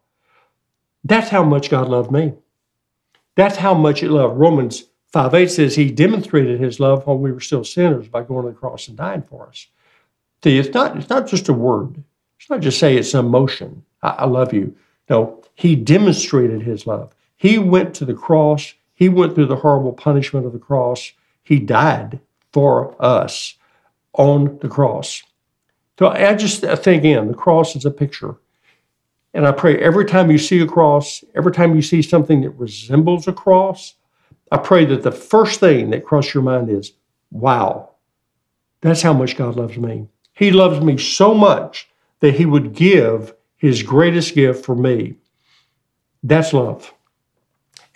that's 1.03 1.29
how 1.29 1.43
much 1.43 1.69
God 1.69 1.89
loved 1.89 2.11
me. 2.11 2.33
That's 3.35 3.57
how 3.57 3.73
much 3.73 4.03
it 4.03 4.11
loved. 4.11 4.37
Romans 4.37 4.85
5 5.11 5.33
8 5.33 5.51
says 5.51 5.75
he 5.75 5.91
demonstrated 5.91 6.59
his 6.59 6.79
love 6.79 7.05
when 7.05 7.19
we 7.19 7.31
were 7.31 7.41
still 7.41 7.65
sinners 7.65 8.07
by 8.07 8.23
going 8.23 8.45
to 8.45 8.51
the 8.51 8.57
cross 8.57 8.87
and 8.87 8.97
dying 8.97 9.23
for 9.23 9.47
us. 9.47 9.67
See, 10.43 10.57
it's 10.57 10.73
not, 10.73 10.95
it's 10.95 11.09
not 11.09 11.27
just 11.27 11.49
a 11.49 11.53
word. 11.53 12.01
It's 12.39 12.49
not 12.49 12.61
just 12.61 12.79
say 12.79 12.95
it's 12.95 13.13
an 13.13 13.25
emotion. 13.25 13.83
I, 14.01 14.09
I 14.09 14.25
love 14.25 14.53
you. 14.53 14.75
No, 15.09 15.40
he 15.61 15.75
demonstrated 15.75 16.63
his 16.63 16.87
love. 16.87 17.13
He 17.37 17.59
went 17.59 17.93
to 17.95 18.05
the 18.05 18.15
cross. 18.15 18.73
He 18.95 19.09
went 19.09 19.35
through 19.35 19.45
the 19.45 19.55
horrible 19.55 19.93
punishment 19.93 20.47
of 20.47 20.53
the 20.53 20.57
cross. 20.57 21.11
He 21.43 21.59
died 21.59 22.19
for 22.51 22.95
us 22.99 23.53
on 24.13 24.57
the 24.57 24.67
cross. 24.67 25.21
So 25.99 26.07
I 26.07 26.33
just 26.33 26.61
think 26.61 27.03
again, 27.03 27.27
the 27.27 27.35
cross 27.35 27.75
is 27.75 27.85
a 27.85 27.91
picture. 27.91 28.37
And 29.35 29.45
I 29.45 29.51
pray 29.51 29.77
every 29.77 30.05
time 30.05 30.31
you 30.31 30.39
see 30.39 30.59
a 30.61 30.65
cross, 30.65 31.23
every 31.35 31.51
time 31.51 31.75
you 31.75 31.83
see 31.83 32.01
something 32.01 32.41
that 32.41 32.49
resembles 32.51 33.27
a 33.27 33.31
cross, 33.33 33.93
I 34.51 34.57
pray 34.57 34.83
that 34.85 35.03
the 35.03 35.11
first 35.11 35.59
thing 35.59 35.91
that 35.91 36.05
crosses 36.05 36.33
your 36.33 36.41
mind 36.41 36.71
is, 36.71 36.93
wow, 37.29 37.91
that's 38.81 39.03
how 39.03 39.13
much 39.13 39.37
God 39.37 39.57
loves 39.57 39.77
me. 39.77 40.07
He 40.33 40.49
loves 40.49 40.83
me 40.83 40.97
so 40.97 41.35
much 41.35 41.87
that 42.19 42.33
he 42.33 42.47
would 42.47 42.73
give 42.73 43.35
his 43.57 43.83
greatest 43.83 44.33
gift 44.33 44.65
for 44.65 44.75
me. 44.75 45.17
That's 46.23 46.53
love. 46.53 46.93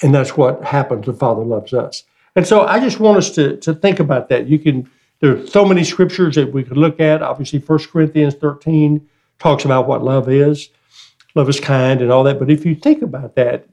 And 0.01 0.13
that's 0.13 0.35
what 0.35 0.63
happens. 0.63 1.05
The 1.05 1.13
Father 1.13 1.43
loves 1.43 1.73
us. 1.73 2.03
And 2.35 2.45
so 2.45 2.65
I 2.65 2.79
just 2.79 2.99
want 2.99 3.17
us 3.17 3.31
to, 3.31 3.57
to 3.57 3.73
think 3.73 3.99
about 3.99 4.29
that. 4.29 4.47
You 4.47 4.59
can, 4.59 4.89
there 5.19 5.37
are 5.37 5.47
so 5.47 5.63
many 5.63 5.83
scriptures 5.83 6.35
that 6.35 6.51
we 6.51 6.63
could 6.63 6.77
look 6.77 6.99
at. 6.99 7.21
Obviously, 7.21 7.59
1 7.59 7.79
Corinthians 7.91 8.35
13 8.35 9.07
talks 9.39 9.63
about 9.63 9.87
what 9.87 10.03
love 10.03 10.29
is. 10.29 10.69
Love 11.33 11.49
is 11.49 11.59
kind 11.59 12.01
and 12.01 12.11
all 12.11 12.23
that. 12.23 12.39
But 12.39 12.49
if 12.49 12.65
you 12.65 12.75
think 12.75 13.01
about 13.01 13.35
that, 13.35 13.67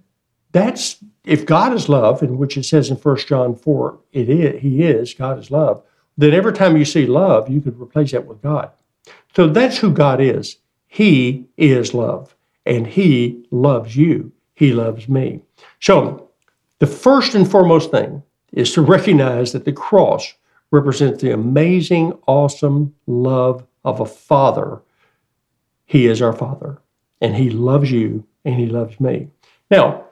that's 0.52 0.98
if 1.24 1.46
God 1.46 1.72
is 1.72 1.88
love, 1.88 2.22
in 2.22 2.38
which 2.38 2.56
it 2.56 2.64
says 2.64 2.90
in 2.90 2.96
1 2.96 3.16
John 3.26 3.56
4, 3.56 3.98
it 4.12 4.28
is, 4.28 4.60
he 4.60 4.82
is, 4.82 5.14
God 5.14 5.38
is 5.38 5.50
love 5.50 5.82
then 6.16 6.34
every 6.34 6.52
time 6.52 6.76
you 6.76 6.84
see 6.84 7.06
love, 7.06 7.48
you 7.48 7.60
could 7.60 7.80
replace 7.80 8.12
that 8.12 8.26
with 8.26 8.42
God. 8.42 8.70
So 9.34 9.48
that's 9.48 9.78
who 9.78 9.90
God 9.90 10.20
is. 10.20 10.58
He 10.86 11.46
is 11.56 11.94
love, 11.94 12.36
and 12.66 12.86
He 12.86 13.46
loves 13.50 13.96
you. 13.96 14.32
He 14.54 14.72
loves 14.72 15.08
me. 15.08 15.40
So 15.80 16.30
the 16.78 16.86
first 16.86 17.34
and 17.34 17.50
foremost 17.50 17.90
thing 17.90 18.22
is 18.52 18.72
to 18.74 18.82
recognize 18.82 19.52
that 19.52 19.64
the 19.64 19.72
cross 19.72 20.34
represents 20.70 21.22
the 21.22 21.32
amazing, 21.32 22.18
awesome 22.26 22.94
love 23.06 23.64
of 23.84 24.00
a 24.00 24.06
father. 24.06 24.80
He 25.84 26.06
is 26.06 26.22
our 26.22 26.32
father, 26.32 26.78
and 27.20 27.36
He 27.36 27.50
loves 27.50 27.90
you, 27.90 28.24
and 28.44 28.54
He 28.54 28.66
loves 28.66 28.98
me. 28.98 29.28
Now, 29.70 30.04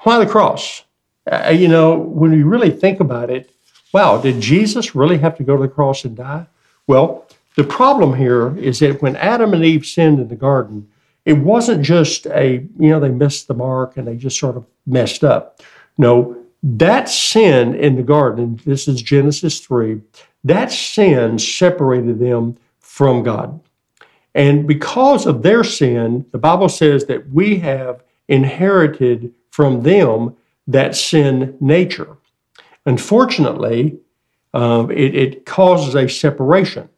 why 0.00 0.18
the 0.18 0.30
cross? 0.30 0.84
Uh, 1.30 1.50
you 1.50 1.68
know, 1.68 1.98
when 1.98 2.32
you 2.32 2.46
really 2.46 2.70
think 2.70 3.00
about 3.00 3.30
it, 3.30 3.50
wow, 3.92 4.18
did 4.18 4.40
Jesus 4.40 4.94
really 4.94 5.18
have 5.18 5.36
to 5.36 5.44
go 5.44 5.56
to 5.56 5.62
the 5.62 5.68
cross 5.68 6.04
and 6.04 6.16
die? 6.16 6.46
Well, 6.86 7.26
the 7.56 7.64
problem 7.64 8.14
here 8.14 8.56
is 8.56 8.78
that 8.78 9.02
when 9.02 9.16
Adam 9.16 9.52
and 9.52 9.64
Eve 9.64 9.84
sinned 9.84 10.18
in 10.18 10.28
the 10.28 10.36
garden, 10.36 10.88
it 11.30 11.38
wasn't 11.38 11.80
just 11.80 12.26
a, 12.26 12.66
you 12.76 12.90
know, 12.90 12.98
they 12.98 13.08
missed 13.08 13.46
the 13.46 13.54
mark 13.54 13.96
and 13.96 14.04
they 14.04 14.16
just 14.16 14.36
sort 14.36 14.56
of 14.56 14.66
messed 14.84 15.22
up. 15.22 15.62
No, 15.96 16.36
that 16.64 17.08
sin 17.08 17.76
in 17.76 17.94
the 17.94 18.02
garden, 18.02 18.60
this 18.66 18.88
is 18.88 19.00
Genesis 19.00 19.60
3, 19.60 20.00
that 20.42 20.72
sin 20.72 21.38
separated 21.38 22.18
them 22.18 22.56
from 22.80 23.22
God. 23.22 23.60
And 24.34 24.66
because 24.66 25.24
of 25.24 25.44
their 25.44 25.62
sin, 25.62 26.26
the 26.32 26.38
Bible 26.38 26.68
says 26.68 27.06
that 27.06 27.30
we 27.30 27.60
have 27.60 28.02
inherited 28.26 29.32
from 29.52 29.84
them 29.84 30.34
that 30.66 30.96
sin 30.96 31.56
nature. 31.60 32.16
Unfortunately, 32.86 34.00
um, 34.52 34.90
it, 34.90 35.14
it 35.14 35.46
causes 35.46 35.94
a 35.94 36.08
separation. 36.08 36.88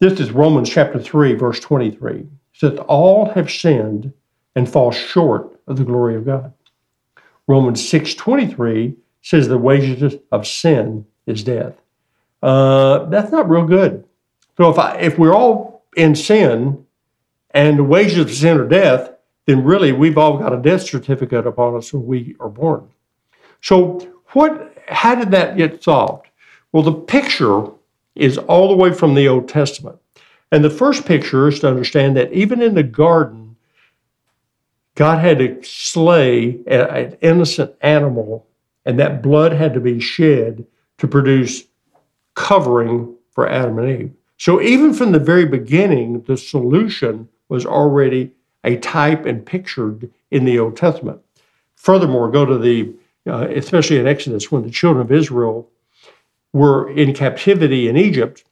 This 0.00 0.18
is 0.20 0.30
Romans 0.30 0.70
chapter 0.70 0.98
3, 0.98 1.34
verse 1.34 1.60
23. 1.60 2.26
Says, 2.58 2.78
All 2.88 3.30
have 3.30 3.50
sinned 3.50 4.12
and 4.54 4.68
fall 4.68 4.90
short 4.90 5.60
of 5.68 5.76
the 5.76 5.84
glory 5.84 6.16
of 6.16 6.26
God. 6.26 6.52
Romans 7.46 7.88
6 7.88 8.14
23 8.14 8.94
says 9.22 9.46
the 9.46 9.56
wages 9.56 10.16
of 10.32 10.46
sin 10.46 11.06
is 11.26 11.44
death. 11.44 11.74
Uh, 12.42 13.04
that's 13.06 13.30
not 13.30 13.48
real 13.48 13.64
good. 13.64 14.04
So 14.56 14.70
if 14.70 14.78
I, 14.78 14.96
if 14.96 15.18
we're 15.18 15.34
all 15.34 15.84
in 15.96 16.16
sin 16.16 16.84
and 17.52 17.78
the 17.78 17.84
wages 17.84 18.18
of 18.18 18.30
sin 18.30 18.58
are 18.58 18.68
death, 18.68 19.12
then 19.46 19.62
really 19.62 19.92
we've 19.92 20.18
all 20.18 20.38
got 20.38 20.52
a 20.52 20.60
death 20.60 20.82
certificate 20.82 21.46
upon 21.46 21.76
us 21.76 21.92
when 21.92 22.06
we 22.06 22.36
are 22.40 22.48
born. 22.48 22.88
So, 23.62 23.98
what? 24.32 24.74
How 24.88 25.14
did 25.14 25.30
that 25.30 25.56
get 25.56 25.82
solved? 25.84 26.26
Well, 26.72 26.82
the 26.82 26.92
picture 26.92 27.66
is 28.14 28.36
all 28.36 28.68
the 28.68 28.76
way 28.76 28.92
from 28.92 29.14
the 29.14 29.28
Old 29.28 29.48
Testament. 29.48 29.98
And 30.50 30.64
the 30.64 30.70
first 30.70 31.04
picture 31.04 31.48
is 31.48 31.60
to 31.60 31.68
understand 31.68 32.16
that 32.16 32.32
even 32.32 32.62
in 32.62 32.74
the 32.74 32.82
garden, 32.82 33.56
God 34.94 35.18
had 35.18 35.38
to 35.38 35.62
slay 35.62 36.58
an 36.66 37.16
innocent 37.20 37.74
animal, 37.82 38.46
and 38.84 38.98
that 38.98 39.22
blood 39.22 39.52
had 39.52 39.74
to 39.74 39.80
be 39.80 40.00
shed 40.00 40.66
to 40.98 41.06
produce 41.06 41.64
covering 42.34 43.14
for 43.30 43.48
Adam 43.48 43.78
and 43.78 44.00
Eve. 44.00 44.12
So, 44.38 44.60
even 44.60 44.94
from 44.94 45.12
the 45.12 45.18
very 45.18 45.44
beginning, 45.44 46.22
the 46.22 46.36
solution 46.36 47.28
was 47.48 47.66
already 47.66 48.32
a 48.64 48.76
type 48.76 49.26
and 49.26 49.44
pictured 49.44 50.10
in 50.30 50.44
the 50.44 50.58
Old 50.58 50.76
Testament. 50.76 51.20
Furthermore, 51.76 52.30
go 52.30 52.44
to 52.44 52.58
the, 52.58 52.92
uh, 53.26 53.48
especially 53.50 53.98
in 53.98 54.06
Exodus, 54.06 54.50
when 54.50 54.62
the 54.62 54.70
children 54.70 55.04
of 55.04 55.12
Israel 55.12 55.68
were 56.52 56.90
in 56.90 57.14
captivity 57.14 57.88
in 57.88 57.96
Egypt, 57.96 58.44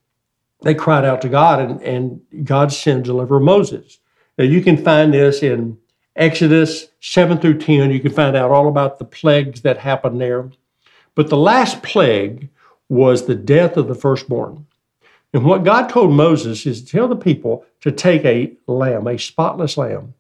they 0.63 0.75
cried 0.75 1.05
out 1.05 1.21
to 1.23 1.29
God, 1.29 1.61
and, 1.61 1.83
and 1.83 2.45
God 2.45 2.73
sent 2.73 3.05
deliverer 3.05 3.41
Moses. 3.41 3.99
Now, 4.39 4.45
you 4.45 4.63
can 4.63 4.77
find 4.77 5.13
this 5.13 5.43
in 5.43 5.79
Exodus 6.15 6.87
7 7.01 7.39
through 7.39 7.59
10. 7.59 7.91
You 7.91 8.01
can 8.01 8.13
find 8.13 8.37
out 8.37 8.51
all 8.51 8.69
about 8.69 8.99
the 8.99 9.05
plagues 9.05 9.63
that 9.63 9.79
happened 9.79 10.21
there. 10.21 10.51
But 11.15 11.29
the 11.29 11.37
last 11.37 11.83
plague 11.83 12.49
was 12.89 13.27
the 13.27 13.35
death 13.35 13.77
of 13.77 13.89
the 13.89 13.95
firstborn. 13.95 14.67
And 15.33 15.45
what 15.45 15.65
God 15.65 15.89
told 15.89 16.13
Moses 16.13 16.65
is 16.67 16.83
to 16.83 16.91
tell 16.91 17.09
the 17.09 17.17
people 17.17 17.65
to 17.81 17.93
take 17.93 18.25
a 18.25 18.57
lamb, 18.67 19.07
a 19.07 19.19
spotless 19.19 19.77
lamb, 19.77 20.15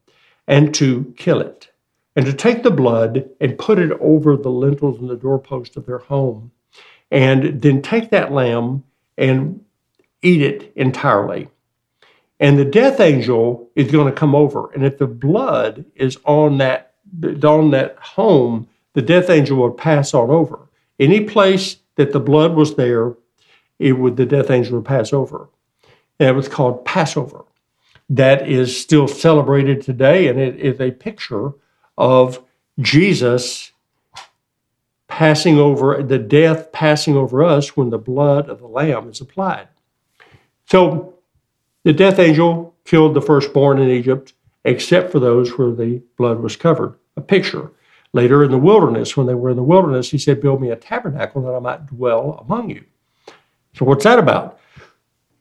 and 0.47 0.75
to 0.75 1.15
kill 1.17 1.41
it, 1.41 1.71
and 2.15 2.27
to 2.27 2.33
take 2.33 2.63
the 2.63 2.71
blood 2.71 3.29
and 3.41 3.59
put 3.59 3.79
it 3.79 3.93
over 4.01 4.37
the 4.37 4.51
lintels 4.51 4.99
and 4.99 5.09
the 5.09 5.17
doorpost 5.17 5.77
of 5.77 5.87
their 5.87 5.99
home 5.99 6.51
and 7.11 7.63
then 7.63 7.83
take 7.83 8.11
that 8.11 8.33
lamb 8.33 8.85
and 9.17 9.65
eat 10.27 10.43
it 10.43 10.73
entirely. 10.75 11.49
And 12.41 12.59
the 12.59 12.65
death 12.65 13.01
angel 13.01 13.71
is 13.77 13.91
going 13.91 14.13
to 14.13 14.19
come 14.19 14.35
over. 14.35 14.71
And 14.73 14.85
if 14.85 14.99
the 14.99 15.07
blood 15.07 15.85
is 15.95 16.19
on 16.25 16.59
that 16.59 16.93
on 17.45 17.71
that 17.71 17.97
home, 17.99 18.69
the 18.95 19.03
death 19.03 19.31
angel 19.31 19.59
will 19.59 19.71
pass 19.71 20.13
on 20.13 20.31
over. 20.31 20.69
Any 20.99 21.21
place 21.21 21.77
that 21.95 22.13
the 22.13 22.21
blood 22.21 22.55
was 22.55 22.75
there, 22.75 23.15
it 23.79 23.93
would 23.93 24.17
the 24.17 24.27
death 24.27 24.51
angel 24.51 24.77
would 24.77 24.85
pass 24.85 25.13
over. 25.13 25.49
And 26.19 26.29
it 26.29 26.35
was 26.35 26.49
called 26.49 26.85
Passover. 26.85 27.45
That 28.09 28.49
is 28.49 28.79
still 28.79 29.09
celebrated 29.09 29.83
today, 29.83 30.29
and 30.29 30.39
it 30.39 30.57
is 30.57 30.81
a 30.81 30.93
picture 30.93 31.53
of 31.99 32.43
Jesus 32.79 33.73
passing 35.09 35.59
over, 35.59 36.03
the 36.03 36.19
death 36.19 36.73
passing 36.73 37.17
over 37.17 37.43
us 37.43 37.77
when 37.77 37.91
the 37.91 37.99
blood 37.99 38.49
of 38.49 38.61
the 38.61 38.67
Lamb 38.67 39.09
is 39.09 39.21
applied. 39.21 39.69
So 40.67 41.15
the 41.85 41.93
death 41.93 42.19
angel 42.19 42.75
killed 42.85 43.15
the 43.15 43.23
firstborn 43.23 43.79
in 43.79 43.91
Egypt, 43.91 44.35
except 44.65 45.13
for 45.13 45.21
those 45.21 45.57
where 45.57 45.73
the 45.73 46.03
blood 46.17 46.41
was 46.41 46.57
covered. 46.57 46.97
A 47.17 47.21
picture. 47.21 47.71
Later 48.13 48.45
in 48.45 48.51
the 48.51 48.59
wilderness, 48.59 49.17
when 49.17 49.27
they 49.27 49.35
were 49.35 49.51
in 49.51 49.57
the 49.57 49.63
wilderness, 49.63 50.11
he 50.11 50.19
said, 50.19 50.41
Build 50.41 50.61
me 50.61 50.71
a 50.71 50.77
tabernacle 50.77 51.43
that 51.43 51.55
I 51.55 51.59
might 51.59 51.87
dwell 51.87 52.45
among 52.47 52.71
you. 52.71 52.85
So, 53.75 53.85
what's 53.85 54.05
that 54.05 54.19
about? 54.19 54.59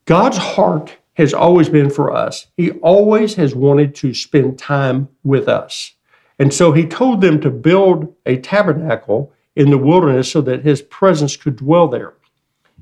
God's 0.06 0.38
heart 0.38 0.98
has 1.14 1.34
always 1.34 1.70
been 1.70 1.90
for 1.90 2.14
us. 2.14 2.48
He 2.58 2.72
always 2.72 3.36
has 3.36 3.56
wanted 3.56 3.96
to 3.96 4.14
spend 4.14 4.60
time 4.60 5.10
with 5.24 5.48
us. 5.48 5.94
And 6.38 6.54
so 6.54 6.74
he 6.74 6.86
told 6.86 7.22
them 7.22 7.40
to 7.42 7.50
build 7.50 8.14
a 8.26 8.38
tabernacle 8.38 9.32
in 9.56 9.70
the 9.70 9.78
wilderness 9.78 10.30
so 10.30 10.42
that 10.42 10.66
his 10.66 10.82
presence 10.82 11.38
could 11.38 11.56
dwell 11.56 11.88
there. 11.88 12.14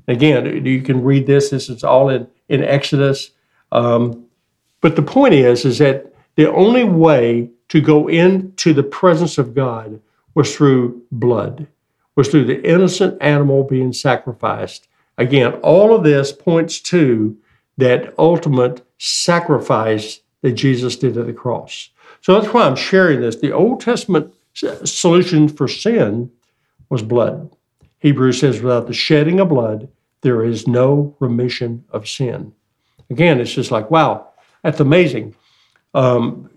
Again, 0.08 0.66
you 0.66 0.82
can 0.82 1.02
read 1.02 1.26
this. 1.26 1.50
This 1.50 1.68
is 1.68 1.84
all 1.84 2.08
in, 2.08 2.26
in 2.48 2.62
Exodus. 2.62 3.30
Um, 3.72 4.26
but 4.80 4.96
the 4.96 5.02
point 5.02 5.34
is, 5.34 5.64
is 5.64 5.78
that 5.78 6.12
the 6.36 6.50
only 6.52 6.84
way 6.84 7.50
to 7.68 7.80
go 7.80 8.08
into 8.08 8.72
the 8.72 8.82
presence 8.82 9.38
of 9.38 9.54
God 9.54 10.00
was 10.34 10.54
through 10.54 11.02
blood, 11.10 11.66
was 12.16 12.28
through 12.28 12.44
the 12.44 12.62
innocent 12.68 13.20
animal 13.20 13.64
being 13.64 13.92
sacrificed. 13.92 14.88
Again, 15.16 15.54
all 15.62 15.94
of 15.94 16.02
this 16.02 16.32
points 16.32 16.80
to 16.82 17.36
that 17.78 18.14
ultimate 18.18 18.84
sacrifice 18.98 20.20
that 20.42 20.52
Jesus 20.52 20.96
did 20.96 21.16
at 21.16 21.26
the 21.26 21.32
cross. 21.32 21.90
So 22.20 22.38
that's 22.38 22.52
why 22.52 22.62
I'm 22.66 22.76
sharing 22.76 23.20
this. 23.20 23.36
The 23.36 23.52
Old 23.52 23.80
Testament 23.80 24.34
solution 24.52 25.48
for 25.48 25.66
sin 25.68 26.30
was 26.90 27.02
blood. 27.02 27.50
Hebrews 27.98 28.40
says, 28.40 28.60
without 28.60 28.86
the 28.86 28.92
shedding 28.92 29.40
of 29.40 29.48
blood, 29.48 29.88
there 30.24 30.42
is 30.42 30.66
no 30.66 31.14
remission 31.20 31.84
of 31.90 32.08
sin. 32.08 32.52
Again, 33.10 33.40
it's 33.40 33.52
just 33.52 33.70
like, 33.70 33.90
wow, 33.90 34.28
that's 34.62 34.80
amazing. 34.80 35.36
Um, 35.92 36.50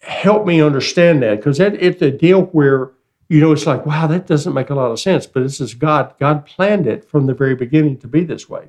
help 0.00 0.46
me 0.46 0.62
understand 0.62 1.22
that 1.22 1.38
because 1.38 1.58
it's 1.58 2.02
a 2.02 2.10
deal 2.10 2.42
where 2.42 2.92
you 3.28 3.40
know 3.40 3.52
it's 3.52 3.66
like, 3.66 3.86
wow, 3.86 4.06
that 4.06 4.26
doesn't 4.26 4.52
make 4.52 4.70
a 4.70 4.74
lot 4.74 4.92
of 4.92 5.00
sense. 5.00 5.26
But 5.26 5.42
this 5.42 5.60
is 5.60 5.74
God. 5.74 6.14
God 6.20 6.44
planned 6.44 6.86
it 6.86 7.04
from 7.04 7.26
the 7.26 7.34
very 7.34 7.54
beginning 7.54 7.96
to 7.98 8.06
be 8.06 8.22
this 8.22 8.48
way. 8.48 8.68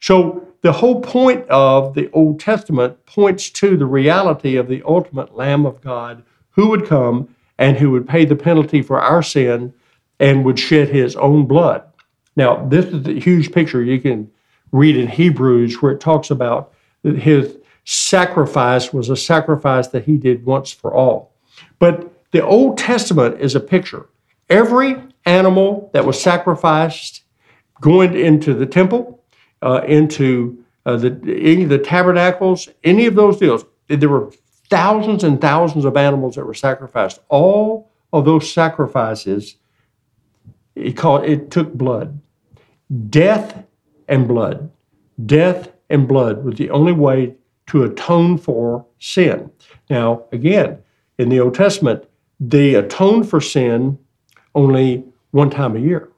So 0.00 0.46
the 0.60 0.72
whole 0.72 1.00
point 1.00 1.48
of 1.48 1.94
the 1.94 2.10
Old 2.12 2.38
Testament 2.38 3.06
points 3.06 3.48
to 3.50 3.76
the 3.76 3.86
reality 3.86 4.56
of 4.56 4.68
the 4.68 4.82
ultimate 4.86 5.34
Lamb 5.34 5.64
of 5.64 5.80
God 5.80 6.22
who 6.50 6.68
would 6.68 6.86
come 6.86 7.34
and 7.58 7.78
who 7.78 7.90
would 7.92 8.06
pay 8.06 8.26
the 8.26 8.36
penalty 8.36 8.82
for 8.82 9.00
our 9.00 9.22
sin 9.22 9.72
and 10.20 10.44
would 10.44 10.58
shed 10.58 10.90
his 10.90 11.16
own 11.16 11.46
blood. 11.46 11.84
Now, 12.36 12.64
this 12.66 12.86
is 12.86 13.06
a 13.06 13.20
huge 13.20 13.52
picture 13.52 13.82
you 13.82 14.00
can 14.00 14.30
read 14.72 14.96
in 14.96 15.06
Hebrews 15.06 15.80
where 15.80 15.92
it 15.92 16.00
talks 16.00 16.30
about 16.30 16.72
his 17.02 17.56
sacrifice 17.84 18.92
was 18.92 19.10
a 19.10 19.16
sacrifice 19.16 19.88
that 19.88 20.04
he 20.04 20.16
did 20.16 20.44
once 20.44 20.72
for 20.72 20.94
all. 20.94 21.32
But 21.78 22.12
the 22.32 22.44
Old 22.44 22.78
Testament 22.78 23.40
is 23.40 23.54
a 23.54 23.60
picture. 23.60 24.06
Every 24.48 24.96
animal 25.26 25.90
that 25.92 26.04
was 26.04 26.20
sacrificed 26.20 27.22
going 27.80 28.16
into 28.16 28.54
the 28.54 28.66
temple, 28.66 29.22
uh, 29.62 29.82
into 29.86 30.64
uh, 30.86 30.96
the, 30.96 31.08
any 31.26 31.64
of 31.64 31.68
the 31.68 31.78
tabernacles, 31.78 32.68
any 32.82 33.06
of 33.06 33.14
those 33.14 33.38
deals, 33.38 33.64
there 33.88 34.08
were 34.08 34.32
thousands 34.68 35.24
and 35.24 35.40
thousands 35.40 35.84
of 35.84 35.96
animals 35.96 36.34
that 36.34 36.44
were 36.44 36.54
sacrificed. 36.54 37.20
All 37.28 37.90
of 38.12 38.24
those 38.24 38.50
sacrifices 38.50 39.56
it 40.74 40.96
called 40.96 41.24
it 41.24 41.50
took 41.50 41.72
blood. 41.72 42.20
Death 43.10 43.64
and 44.08 44.28
blood. 44.28 44.70
Death 45.26 45.72
and 45.90 46.06
blood 46.06 46.44
was 46.44 46.56
the 46.56 46.70
only 46.70 46.92
way 46.92 47.34
to 47.66 47.84
atone 47.84 48.36
for 48.36 48.84
sin. 48.98 49.50
Now, 49.88 50.24
again, 50.32 50.78
in 51.18 51.28
the 51.28 51.40
Old 51.40 51.54
Testament, 51.54 52.04
they 52.40 52.74
atoned 52.74 53.28
for 53.28 53.40
sin 53.40 53.98
only 54.54 55.04
one 55.30 55.50
time 55.50 55.76
a 55.76 55.80
year. 55.80 56.10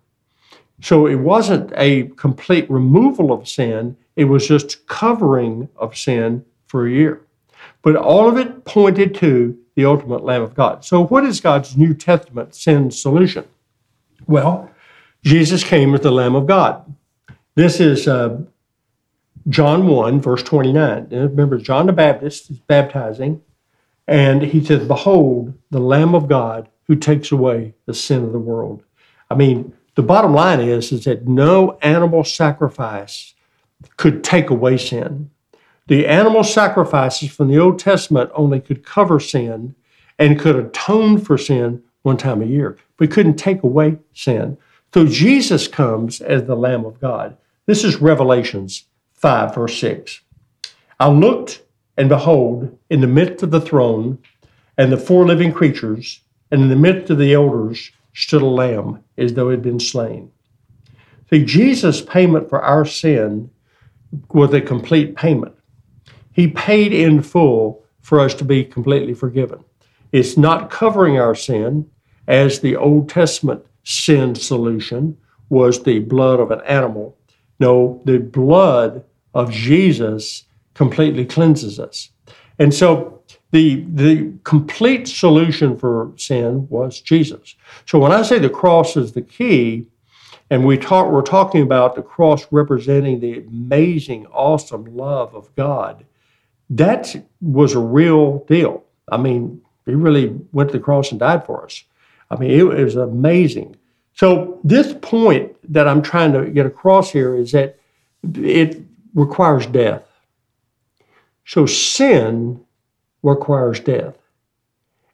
So 0.82 1.06
it 1.06 1.16
wasn't 1.16 1.72
a 1.76 2.04
complete 2.16 2.70
removal 2.70 3.32
of 3.32 3.48
sin, 3.48 3.96
it 4.14 4.24
was 4.24 4.46
just 4.46 4.86
covering 4.86 5.68
of 5.76 5.96
sin 5.96 6.44
for 6.66 6.86
a 6.86 6.90
year. 6.90 7.22
But 7.82 7.96
all 7.96 8.28
of 8.28 8.36
it 8.36 8.64
pointed 8.64 9.14
to 9.16 9.58
the 9.74 9.84
ultimate 9.84 10.24
Lamb 10.24 10.42
of 10.42 10.54
God. 10.54 10.84
So, 10.84 11.04
what 11.06 11.24
is 11.24 11.40
God's 11.40 11.76
New 11.76 11.94
Testament 11.94 12.54
sin 12.54 12.90
solution? 12.90 13.44
Well, 14.26 14.70
Jesus 15.26 15.64
came 15.64 15.92
as 15.92 16.02
the 16.02 16.12
Lamb 16.12 16.36
of 16.36 16.46
God. 16.46 16.94
This 17.56 17.80
is 17.80 18.06
uh, 18.06 18.42
John 19.48 19.88
1, 19.88 20.20
verse 20.20 20.44
29. 20.44 21.08
remember, 21.10 21.58
John 21.58 21.86
the 21.86 21.92
Baptist 21.92 22.48
is 22.48 22.60
baptizing, 22.60 23.42
and 24.06 24.40
he 24.40 24.64
says, 24.64 24.86
Behold, 24.86 25.52
the 25.72 25.80
Lamb 25.80 26.14
of 26.14 26.28
God 26.28 26.68
who 26.86 26.94
takes 26.94 27.32
away 27.32 27.74
the 27.86 27.92
sin 27.92 28.22
of 28.22 28.30
the 28.30 28.38
world. 28.38 28.84
I 29.28 29.34
mean, 29.34 29.74
the 29.96 30.04
bottom 30.04 30.32
line 30.32 30.60
is, 30.60 30.92
is 30.92 31.06
that 31.06 31.26
no 31.26 31.76
animal 31.82 32.22
sacrifice 32.22 33.34
could 33.96 34.22
take 34.22 34.48
away 34.48 34.76
sin. 34.76 35.28
The 35.88 36.06
animal 36.06 36.44
sacrifices 36.44 37.32
from 37.32 37.48
the 37.48 37.58
Old 37.58 37.80
Testament 37.80 38.30
only 38.32 38.60
could 38.60 38.84
cover 38.84 39.18
sin 39.18 39.74
and 40.20 40.38
could 40.38 40.54
atone 40.54 41.18
for 41.18 41.36
sin 41.36 41.82
one 42.02 42.16
time 42.16 42.42
a 42.42 42.46
year. 42.46 42.78
but 42.96 43.10
couldn't 43.10 43.34
take 43.34 43.64
away 43.64 43.98
sin. 44.14 44.56
So 44.96 45.04
Jesus 45.04 45.68
comes 45.68 46.22
as 46.22 46.44
the 46.44 46.56
Lamb 46.56 46.86
of 46.86 46.98
God. 46.98 47.36
This 47.66 47.84
is 47.84 48.00
Revelations 48.00 48.86
5, 49.12 49.54
verse 49.54 49.78
6. 49.78 50.22
I 50.98 51.10
looked, 51.10 51.60
and 51.98 52.08
behold, 52.08 52.78
in 52.88 53.02
the 53.02 53.06
midst 53.06 53.42
of 53.42 53.50
the 53.50 53.60
throne 53.60 54.16
and 54.78 54.90
the 54.90 54.96
four 54.96 55.26
living 55.26 55.52
creatures, 55.52 56.22
and 56.50 56.62
in 56.62 56.70
the 56.70 56.76
midst 56.76 57.10
of 57.10 57.18
the 57.18 57.34
elders, 57.34 57.90
stood 58.14 58.40
a 58.40 58.46
lamb 58.46 59.04
as 59.18 59.34
though 59.34 59.50
it 59.50 59.56
had 59.56 59.62
been 59.62 59.80
slain. 59.80 60.32
See, 61.28 61.44
Jesus' 61.44 62.00
payment 62.00 62.48
for 62.48 62.62
our 62.62 62.86
sin 62.86 63.50
was 64.30 64.54
a 64.54 64.62
complete 64.62 65.14
payment. 65.14 65.54
He 66.32 66.48
paid 66.48 66.94
in 66.94 67.20
full 67.20 67.84
for 68.00 68.18
us 68.18 68.32
to 68.32 68.44
be 68.44 68.64
completely 68.64 69.12
forgiven. 69.12 69.62
It's 70.12 70.38
not 70.38 70.70
covering 70.70 71.18
our 71.18 71.34
sin 71.34 71.90
as 72.26 72.60
the 72.60 72.76
Old 72.76 73.10
Testament 73.10 73.66
sin 73.86 74.34
solution 74.34 75.16
was 75.48 75.84
the 75.84 76.00
blood 76.00 76.40
of 76.40 76.50
an 76.50 76.60
animal. 76.66 77.16
No, 77.60 78.02
the 78.04 78.18
blood 78.18 79.04
of 79.32 79.50
Jesus 79.50 80.44
completely 80.74 81.24
cleanses 81.24 81.78
us. 81.78 82.10
And 82.58 82.74
so 82.74 83.22
the, 83.52 83.84
the 83.94 84.32
complete 84.42 85.06
solution 85.06 85.76
for 85.76 86.12
sin 86.16 86.66
was 86.68 87.00
Jesus. 87.00 87.54
So 87.86 87.98
when 88.00 88.10
I 88.10 88.22
say 88.22 88.40
the 88.40 88.50
cross 88.50 88.96
is 88.96 89.12
the 89.12 89.22
key, 89.22 89.86
and 90.50 90.66
we 90.66 90.76
talk, 90.76 91.10
we're 91.10 91.22
talking 91.22 91.62
about 91.62 91.94
the 91.94 92.02
cross 92.02 92.46
representing 92.50 93.20
the 93.20 93.38
amazing, 93.38 94.26
awesome 94.26 94.84
love 94.96 95.32
of 95.34 95.54
God, 95.54 96.04
that 96.70 97.14
was 97.40 97.74
a 97.74 97.78
real 97.78 98.44
deal. 98.46 98.84
I 99.10 99.16
mean, 99.16 99.60
he 99.86 99.94
really 99.94 100.36
went 100.52 100.70
to 100.70 100.78
the 100.78 100.84
cross 100.84 101.12
and 101.12 101.20
died 101.20 101.46
for 101.46 101.64
us. 101.64 101.84
I 102.30 102.36
mean, 102.36 102.50
it, 102.50 102.62
it 102.62 102.84
was 102.84 102.96
amazing. 102.96 103.76
So, 104.14 104.60
this 104.64 104.94
point 105.02 105.54
that 105.72 105.86
I'm 105.86 106.02
trying 106.02 106.32
to 106.32 106.50
get 106.50 106.66
across 106.66 107.10
here 107.10 107.36
is 107.36 107.52
that 107.52 107.78
it 108.34 108.82
requires 109.14 109.66
death. 109.66 110.02
So, 111.44 111.66
sin 111.66 112.60
requires 113.22 113.80
death. 113.80 114.16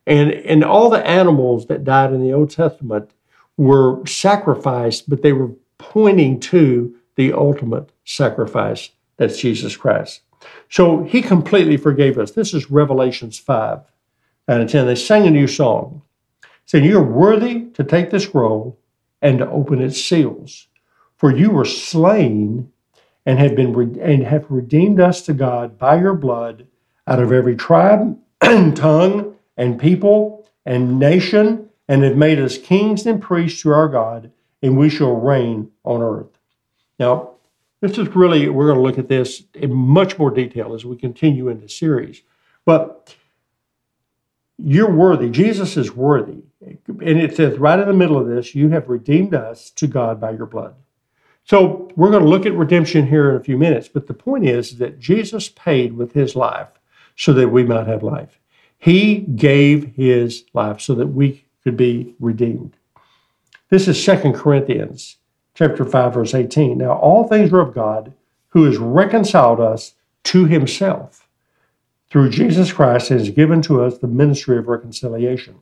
And, 0.07 0.33
and 0.33 0.64
all 0.64 0.90
the 0.90 1.07
animals 1.07 1.66
that 1.66 1.85
died 1.85 2.12
in 2.12 2.23
the 2.23 2.33
Old 2.33 2.50
Testament 2.50 3.11
were 3.57 4.04
sacrificed, 4.07 5.09
but 5.09 5.23
they 5.23 5.33
were 5.33 5.50
pointing 5.78 6.40
to 6.40 6.95
the 7.16 7.33
ultimate 7.33 7.90
sacrifice 8.04 8.90
that's 9.16 9.38
Jesus 9.38 9.76
Christ. 9.76 10.23
So 10.69 11.04
he 11.04 11.23
completely 11.23 11.76
forgave 11.76 12.19
us. 12.19 12.33
This 12.33 12.54
is 12.54 12.71
Revelations 12.71 13.38
5 13.38 13.81
and 14.49 14.69
10. 14.69 14.87
They 14.87 14.95
sang 14.95 15.26
a 15.26 15.31
new 15.31 15.47
song 15.47 16.02
saying, 16.66 16.85
You're 16.85 17.02
worthy 17.02 17.66
to 17.71 17.85
take 17.85 18.11
the 18.11 18.21
scroll 18.21 18.78
and 19.21 19.38
to 19.38 19.50
open 19.50 19.81
its 19.81 20.02
seals. 20.02 20.69
For 21.16 21.35
you 21.35 21.50
were 21.50 21.64
slain 21.64 22.73
and 23.25 23.38
have 23.38 23.54
been 23.54 23.73
re- 23.73 24.00
and 24.00 24.25
have 24.25 24.50
redeemed 24.50 25.00
us 25.00 25.23
to 25.23 25.33
God 25.33 25.78
by 25.78 26.00
your 26.00 26.14
blood 26.14 26.66
out 27.07 27.21
of 27.21 27.33
every 27.33 27.57
tribe 27.57 28.19
and 28.40 28.76
tongue 28.76 29.37
and 29.57 29.78
people 29.78 30.47
and 30.64 30.99
nation, 30.99 31.69
and 31.88 32.04
have 32.04 32.16
made 32.16 32.38
us 32.38 32.57
kings 32.57 33.04
and 33.07 33.21
priests 33.21 33.62
to 33.62 33.71
our 33.71 33.88
God, 33.88 34.31
and 34.62 34.78
we 34.78 34.88
shall 34.88 35.14
reign 35.14 35.71
on 35.85 36.00
earth. 36.00 36.38
Now, 36.99 37.33
this 37.81 37.99
is 37.99 38.09
really, 38.14 38.49
we're 38.49 38.66
going 38.66 38.78
to 38.78 38.83
look 38.83 38.99
at 38.99 39.09
this 39.09 39.42
in 39.54 39.75
much 39.75 40.19
more 40.19 40.31
detail 40.31 40.73
as 40.73 40.85
we 40.85 40.97
continue 40.97 41.49
in 41.49 41.61
the 41.61 41.69
series. 41.69 42.23
But 42.64 43.16
you're 44.64 44.90
worthy. 44.90 45.28
Jesus 45.28 45.76
is 45.76 45.92
worthy. 45.92 46.42
And 46.61 47.21
it 47.21 47.37
says 47.37 47.59
right 47.59 47.78
in 47.78 47.88
the 47.88 47.95
middle 47.95 48.19
of 48.19 48.28
this, 48.28 48.54
you 48.54 48.69
have 48.71 48.88
redeemed 48.88 49.35
us 49.35 49.71
to 49.71 49.87
God 49.87 50.21
by 50.21 50.31
your 50.31 50.47
blood. 50.47 50.75
So 51.45 51.90
we're 51.97 52.11
going 52.11 52.23
to 52.23 52.28
look 52.28 52.47
at 52.47 52.54
redemption 52.54 53.07
here 53.07 53.31
in 53.31 53.37
a 53.37 53.42
few 53.42 53.59
minutes. 53.59 53.88
But 53.88 54.07
the 54.07 54.14
point 54.14 54.47
is 54.47 54.78
that 54.78 55.00
Jesus 55.00 55.49
paid 55.49 55.95
with 55.95 56.12
his 56.12 56.37
life 56.37 56.69
so 57.16 57.33
that 57.33 57.49
we 57.49 57.64
might 57.64 57.88
have 57.88 58.02
life. 58.02 58.38
He 58.78 59.19
gave 59.19 59.95
his 59.95 60.45
life 60.54 60.81
so 60.81 60.95
that 60.95 61.09
we 61.09 61.45
could 61.64 61.76
be 61.76 62.14
redeemed. 62.21 62.76
This 63.71 63.88
is 63.88 64.02
Second 64.02 64.35
Corinthians 64.35 65.16
chapter 65.54 65.85
5 65.85 66.14
verse 66.14 66.35
18. 66.35 66.78
Now 66.78 66.92
all 66.92 67.26
things 67.26 67.52
are 67.52 67.61
of 67.61 67.75
God 67.75 68.12
who 68.50 68.64
has 68.64 68.78
reconciled 68.78 69.61
us 69.61 69.95
to 70.25 70.47
himself 70.47 71.22
through 72.12 72.28
Jesus 72.28 72.71
Christ 72.71 73.09
has 73.09 73.31
given 73.31 73.62
to 73.62 73.83
us 73.83 73.97
the 73.97 74.07
ministry 74.07 74.59
of 74.59 74.69
reconciliation. 74.69 75.57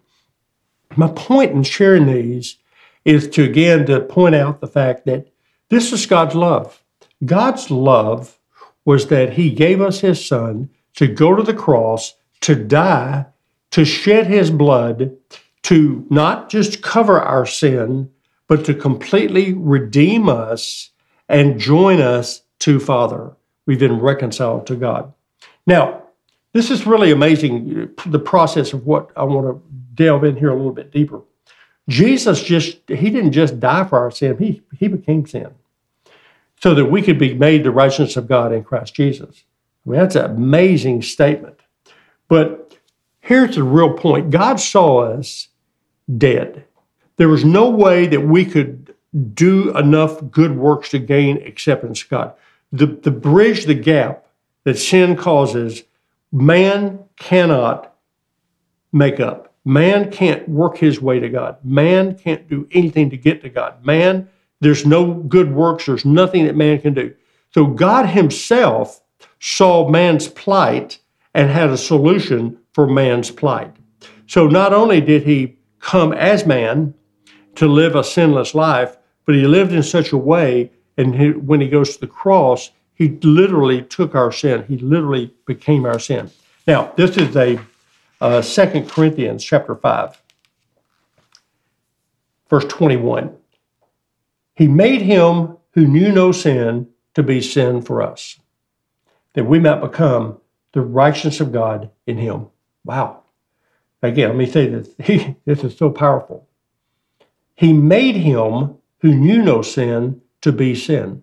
My 0.97 1.07
point 1.07 1.53
in 1.53 1.63
sharing 1.63 2.07
these 2.07 2.59
is 3.05 3.29
to 3.31 3.45
again 3.45 3.87
to 3.87 4.01
point 4.01 4.35
out 4.35 4.61
the 4.61 4.67
fact 4.67 5.07
that 5.07 5.29
this 5.69 5.93
is 5.93 6.07
God's 6.07 6.35
love. 6.35 6.83
God's 7.25 7.71
love 7.71 8.37
was 8.85 9.07
that 9.07 9.35
he 9.35 9.51
gave 9.51 9.81
us 9.81 10.01
his 10.01 10.27
son 10.27 10.69
to 10.97 11.07
go 11.07 11.37
to 11.37 11.45
the 11.45 11.55
cross, 11.55 12.17
to 12.41 12.57
die, 12.57 13.27
to 13.71 13.85
shed 13.85 14.27
his 14.27 14.51
blood, 14.51 15.17
to 15.63 16.05
not 16.11 16.51
just 16.51 16.83
cover 16.83 17.21
our 17.21 17.47
sin, 17.47 18.11
but 18.49 18.65
to 18.65 18.75
completely 18.75 19.53
redeem 19.53 20.29
us 20.29 20.91
and 21.29 21.61
join 21.61 22.01
us 22.01 22.43
to 22.59 22.81
Father. 22.81 23.37
We've 23.67 23.79
been 23.79 24.01
reconciled 24.01 24.67
to 24.67 24.75
God. 24.75 25.13
Now, 25.65 26.00
this 26.53 26.71
is 26.71 26.87
really 26.87 27.13
amazing, 27.13 27.95
the 28.07 28.19
process 28.19 28.73
of 28.73 28.87
what 28.87 29.11
I 29.17 29.25
want 29.25 29.47
to 29.47 29.63
delve 29.95 30.25
in 30.25 30.37
here 30.37 30.51
a 30.51 30.57
little 30.57 30.73
bit 30.73 30.91
deeper. 30.91 31.21
Jesus 31.89 32.43
just, 32.43 32.79
he 32.89 33.11
didn't 33.11 33.33
just 33.33 33.61
die 33.61 33.85
for 33.85 33.99
our 33.99 34.11
sin, 34.11 34.39
he, 34.39 34.63
he 34.79 34.89
became 34.89 35.27
sin 35.27 35.55
so 36.61 36.75
that 36.75 36.87
we 36.87 37.03
could 37.03 37.19
be 37.19 37.35
made 37.35 37.65
the 37.65 37.71
righteousness 37.71 38.17
of 38.17 38.29
God 38.29 38.53
in 38.53 38.63
Christ 38.63 38.95
Jesus. 38.95 39.45
I 39.85 39.91
mean, 39.91 40.01
that's 40.01 40.15
an 40.15 40.27
amazing 40.27 41.03
statement. 41.03 41.59
But 42.29 42.77
here's 43.21 43.57
the 43.57 43.63
real 43.63 43.95
point 43.95 44.31
God 44.31 44.61
saw 44.61 45.01
us 45.05 45.49
dead. 46.19 46.65
There 47.17 47.29
was 47.29 47.45
no 47.45 47.71
way 47.71 48.07
that 48.07 48.21
we 48.21 48.45
could 48.45 48.95
do 49.35 49.77
enough 49.77 50.21
good 50.31 50.57
works 50.57 50.91
to 50.91 50.99
gain 50.99 51.45
acceptance 51.47 52.03
God. 52.03 52.35
The, 52.73 52.87
the 52.87 53.11
bridge, 53.11 53.65
the 53.65 53.75
gap 53.75 54.27
that 54.65 54.79
sin 54.79 55.17
causes, 55.17 55.83
man 56.33 57.05
cannot 57.17 57.95
make 58.93 59.21
up. 59.21 59.55
Man 59.65 60.11
can't 60.11 60.49
work 60.49 60.77
his 60.77 61.01
way 61.01 61.21
to 61.21 61.29
God. 61.29 61.59
Man 61.65 62.17
can't 62.17 62.49
do 62.49 62.67
anything 62.71 63.11
to 63.11 63.17
get 63.17 63.43
to 63.43 63.49
God. 63.49 63.85
Man, 63.85 64.29
there's 64.61 64.87
no 64.87 65.15
good 65.15 65.53
works, 65.53 65.87
there's 65.87 66.05
nothing 66.05 66.45
that 66.47 66.57
man 66.57 66.81
can 66.81 66.95
do. 66.95 67.15
So 67.53 67.67
God 67.67 68.07
Himself 68.07 69.03
saw 69.39 69.89
man's 69.89 70.29
plight 70.29 70.99
and 71.35 71.51
had 71.51 71.71
a 71.71 71.79
solution 71.79 72.59
for 72.73 72.87
man's 72.87 73.31
plight. 73.31 73.75
So 74.27 74.47
not 74.47 74.73
only 74.73 75.01
did 75.01 75.25
he 75.25 75.57
come 75.81 76.13
as 76.13 76.47
man 76.47 76.95
to 77.57 77.67
live 77.67 77.97
a 77.97 78.05
sinless 78.05 78.55
life, 78.55 78.97
but 79.25 79.35
he 79.35 79.47
lived 79.47 79.73
in 79.73 79.83
such 79.83 80.13
a 80.13 80.17
way, 80.17 80.71
and 80.97 81.15
he, 81.15 81.31
when 81.31 81.61
he 81.61 81.69
goes 81.69 81.95
to 81.95 82.01
the 82.01 82.07
cross, 82.07 82.71
he 83.01 83.09
literally 83.23 83.81
took 83.81 84.15
our 84.15 84.31
sin. 84.31 84.63
He 84.69 84.77
literally 84.77 85.33
became 85.47 85.87
our 85.87 85.99
sin. 85.99 86.31
Now, 86.67 86.93
this 86.99 87.17
is 87.17 87.35
a 87.35 87.59
uh, 88.21 88.43
2 88.43 88.85
Corinthians 88.91 89.43
chapter 89.43 89.75
5, 89.75 90.23
verse 92.51 92.67
21. 92.67 93.35
He 94.55 94.69
made 94.69 95.01
him 95.01 95.57
who 95.71 95.87
knew 95.87 96.13
no 96.13 96.31
sin 96.31 96.91
to 97.15 97.23
be 97.23 97.41
sin 97.41 97.81
for 97.81 98.03
us 98.03 98.39
that 99.33 99.47
we 99.47 99.59
might 99.59 99.81
become 99.81 100.39
the 100.75 100.83
righteousness 100.83 101.41
of 101.41 101.53
God 101.53 101.89
in 102.07 102.19
him. 102.19 102.49
Wow. 102.85 103.23
Again, 104.03 104.29
let 104.29 104.37
me 104.37 104.45
say 104.45 104.69
this. 104.69 104.91
He, 105.03 105.37
this 105.47 105.65
is 105.65 105.75
so 105.75 105.89
powerful. 105.89 106.47
He 107.55 107.73
made 107.73 108.17
him 108.17 108.77
who 108.99 109.15
knew 109.15 109.41
no 109.43 109.63
sin 109.63 110.21
to 110.43 110.53
be 110.53 110.75
sin. 110.75 111.23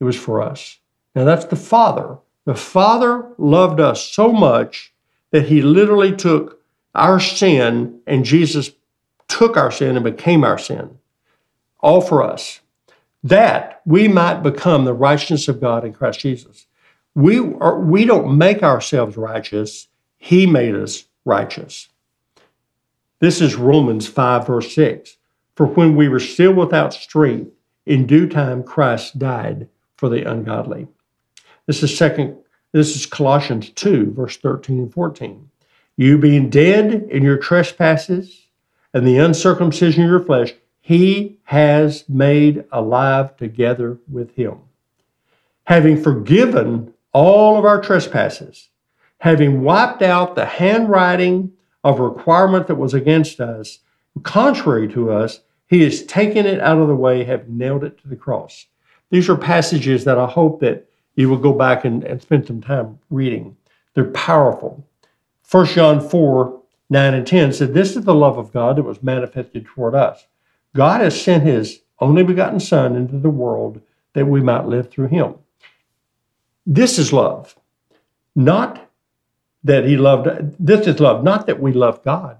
It 0.00 0.04
was 0.04 0.16
for 0.16 0.42
us. 0.42 0.78
Now 1.14 1.24
that's 1.24 1.46
the 1.46 1.56
Father. 1.56 2.18
The 2.44 2.54
Father 2.54 3.28
loved 3.38 3.80
us 3.80 4.04
so 4.04 4.32
much 4.32 4.92
that 5.30 5.48
he 5.48 5.62
literally 5.62 6.14
took 6.14 6.60
our 6.94 7.20
sin 7.20 8.00
and 8.06 8.24
Jesus 8.24 8.70
took 9.28 9.56
our 9.56 9.70
sin 9.70 9.96
and 9.96 10.04
became 10.04 10.44
our 10.44 10.58
sin, 10.58 10.98
all 11.80 12.00
for 12.00 12.22
us, 12.22 12.60
that 13.24 13.82
we 13.84 14.08
might 14.08 14.42
become 14.42 14.84
the 14.84 14.94
righteousness 14.94 15.48
of 15.48 15.60
God 15.60 15.84
in 15.84 15.92
Christ 15.92 16.20
Jesus. 16.20 16.66
We, 17.14 17.38
are, 17.38 17.80
we 17.80 18.04
don't 18.04 18.38
make 18.38 18.62
ourselves 18.62 19.16
righteous, 19.16 19.88
He 20.16 20.46
made 20.46 20.74
us 20.74 21.04
righteous. 21.24 21.88
This 23.18 23.40
is 23.40 23.56
Romans 23.56 24.06
5, 24.06 24.46
verse 24.46 24.74
6. 24.74 25.16
For 25.54 25.66
when 25.66 25.96
we 25.96 26.08
were 26.08 26.20
still 26.20 26.52
without 26.52 26.92
strength, 26.92 27.50
in 27.86 28.06
due 28.06 28.28
time 28.28 28.62
Christ 28.62 29.18
died 29.18 29.68
for 29.96 30.08
the 30.08 30.30
ungodly. 30.30 30.88
This 31.66 31.82
is 31.82 31.96
second 31.96 32.36
this 32.76 32.94
is 32.94 33.06
Colossians 33.06 33.70
2, 33.70 34.12
verse 34.12 34.36
13 34.36 34.78
and 34.78 34.92
14. 34.92 35.48
You 35.96 36.18
being 36.18 36.50
dead 36.50 37.08
in 37.10 37.22
your 37.22 37.38
trespasses 37.38 38.48
and 38.92 39.06
the 39.06 39.16
uncircumcision 39.16 40.04
of 40.04 40.10
your 40.10 40.20
flesh, 40.20 40.52
he 40.82 41.38
has 41.44 42.06
made 42.06 42.64
alive 42.70 43.34
together 43.38 43.98
with 44.10 44.34
him. 44.34 44.58
Having 45.64 46.02
forgiven 46.02 46.92
all 47.14 47.58
of 47.58 47.64
our 47.64 47.80
trespasses, 47.80 48.68
having 49.20 49.62
wiped 49.62 50.02
out 50.02 50.34
the 50.34 50.44
handwriting 50.44 51.52
of 51.82 51.98
requirement 51.98 52.66
that 52.66 52.74
was 52.74 52.92
against 52.92 53.40
us, 53.40 53.78
contrary 54.22 54.86
to 54.88 55.10
us, 55.10 55.40
he 55.66 55.82
has 55.82 56.04
taken 56.04 56.44
it 56.44 56.60
out 56.60 56.78
of 56.78 56.88
the 56.88 56.94
way, 56.94 57.24
have 57.24 57.48
nailed 57.48 57.84
it 57.84 57.96
to 58.02 58.08
the 58.08 58.16
cross. 58.16 58.66
These 59.10 59.28
are 59.28 59.36
passages 59.36 60.04
that 60.04 60.18
I 60.18 60.26
hope 60.26 60.60
that 60.60 60.88
you 61.14 61.28
will 61.28 61.38
go 61.38 61.52
back 61.52 61.84
and, 61.84 62.04
and 62.04 62.20
spend 62.20 62.46
some 62.46 62.60
time 62.60 62.98
reading. 63.10 63.56
They're 63.94 64.04
powerful. 64.04 64.86
1 65.50 65.66
John 65.66 66.06
4, 66.06 66.62
9 66.90 67.14
and 67.14 67.26
10 67.26 67.52
said, 67.52 67.74
This 67.74 67.96
is 67.96 68.04
the 68.04 68.14
love 68.14 68.38
of 68.38 68.52
God 68.52 68.76
that 68.76 68.82
was 68.82 69.02
manifested 69.02 69.66
toward 69.66 69.94
us. 69.94 70.26
God 70.74 71.00
has 71.00 71.20
sent 71.20 71.44
his 71.44 71.80
only 72.00 72.22
begotten 72.22 72.60
Son 72.60 72.94
into 72.94 73.18
the 73.18 73.30
world 73.30 73.80
that 74.12 74.26
we 74.26 74.40
might 74.40 74.66
live 74.66 74.90
through 74.90 75.08
him. 75.08 75.34
This 76.66 76.98
is 76.98 77.12
love. 77.12 77.56
Not 78.34 78.90
that 79.64 79.84
he 79.84 79.96
loved, 79.96 80.28
this 80.58 80.86
is 80.86 81.00
love, 81.00 81.24
not 81.24 81.46
that 81.46 81.60
we 81.60 81.72
love 81.72 82.04
God, 82.04 82.36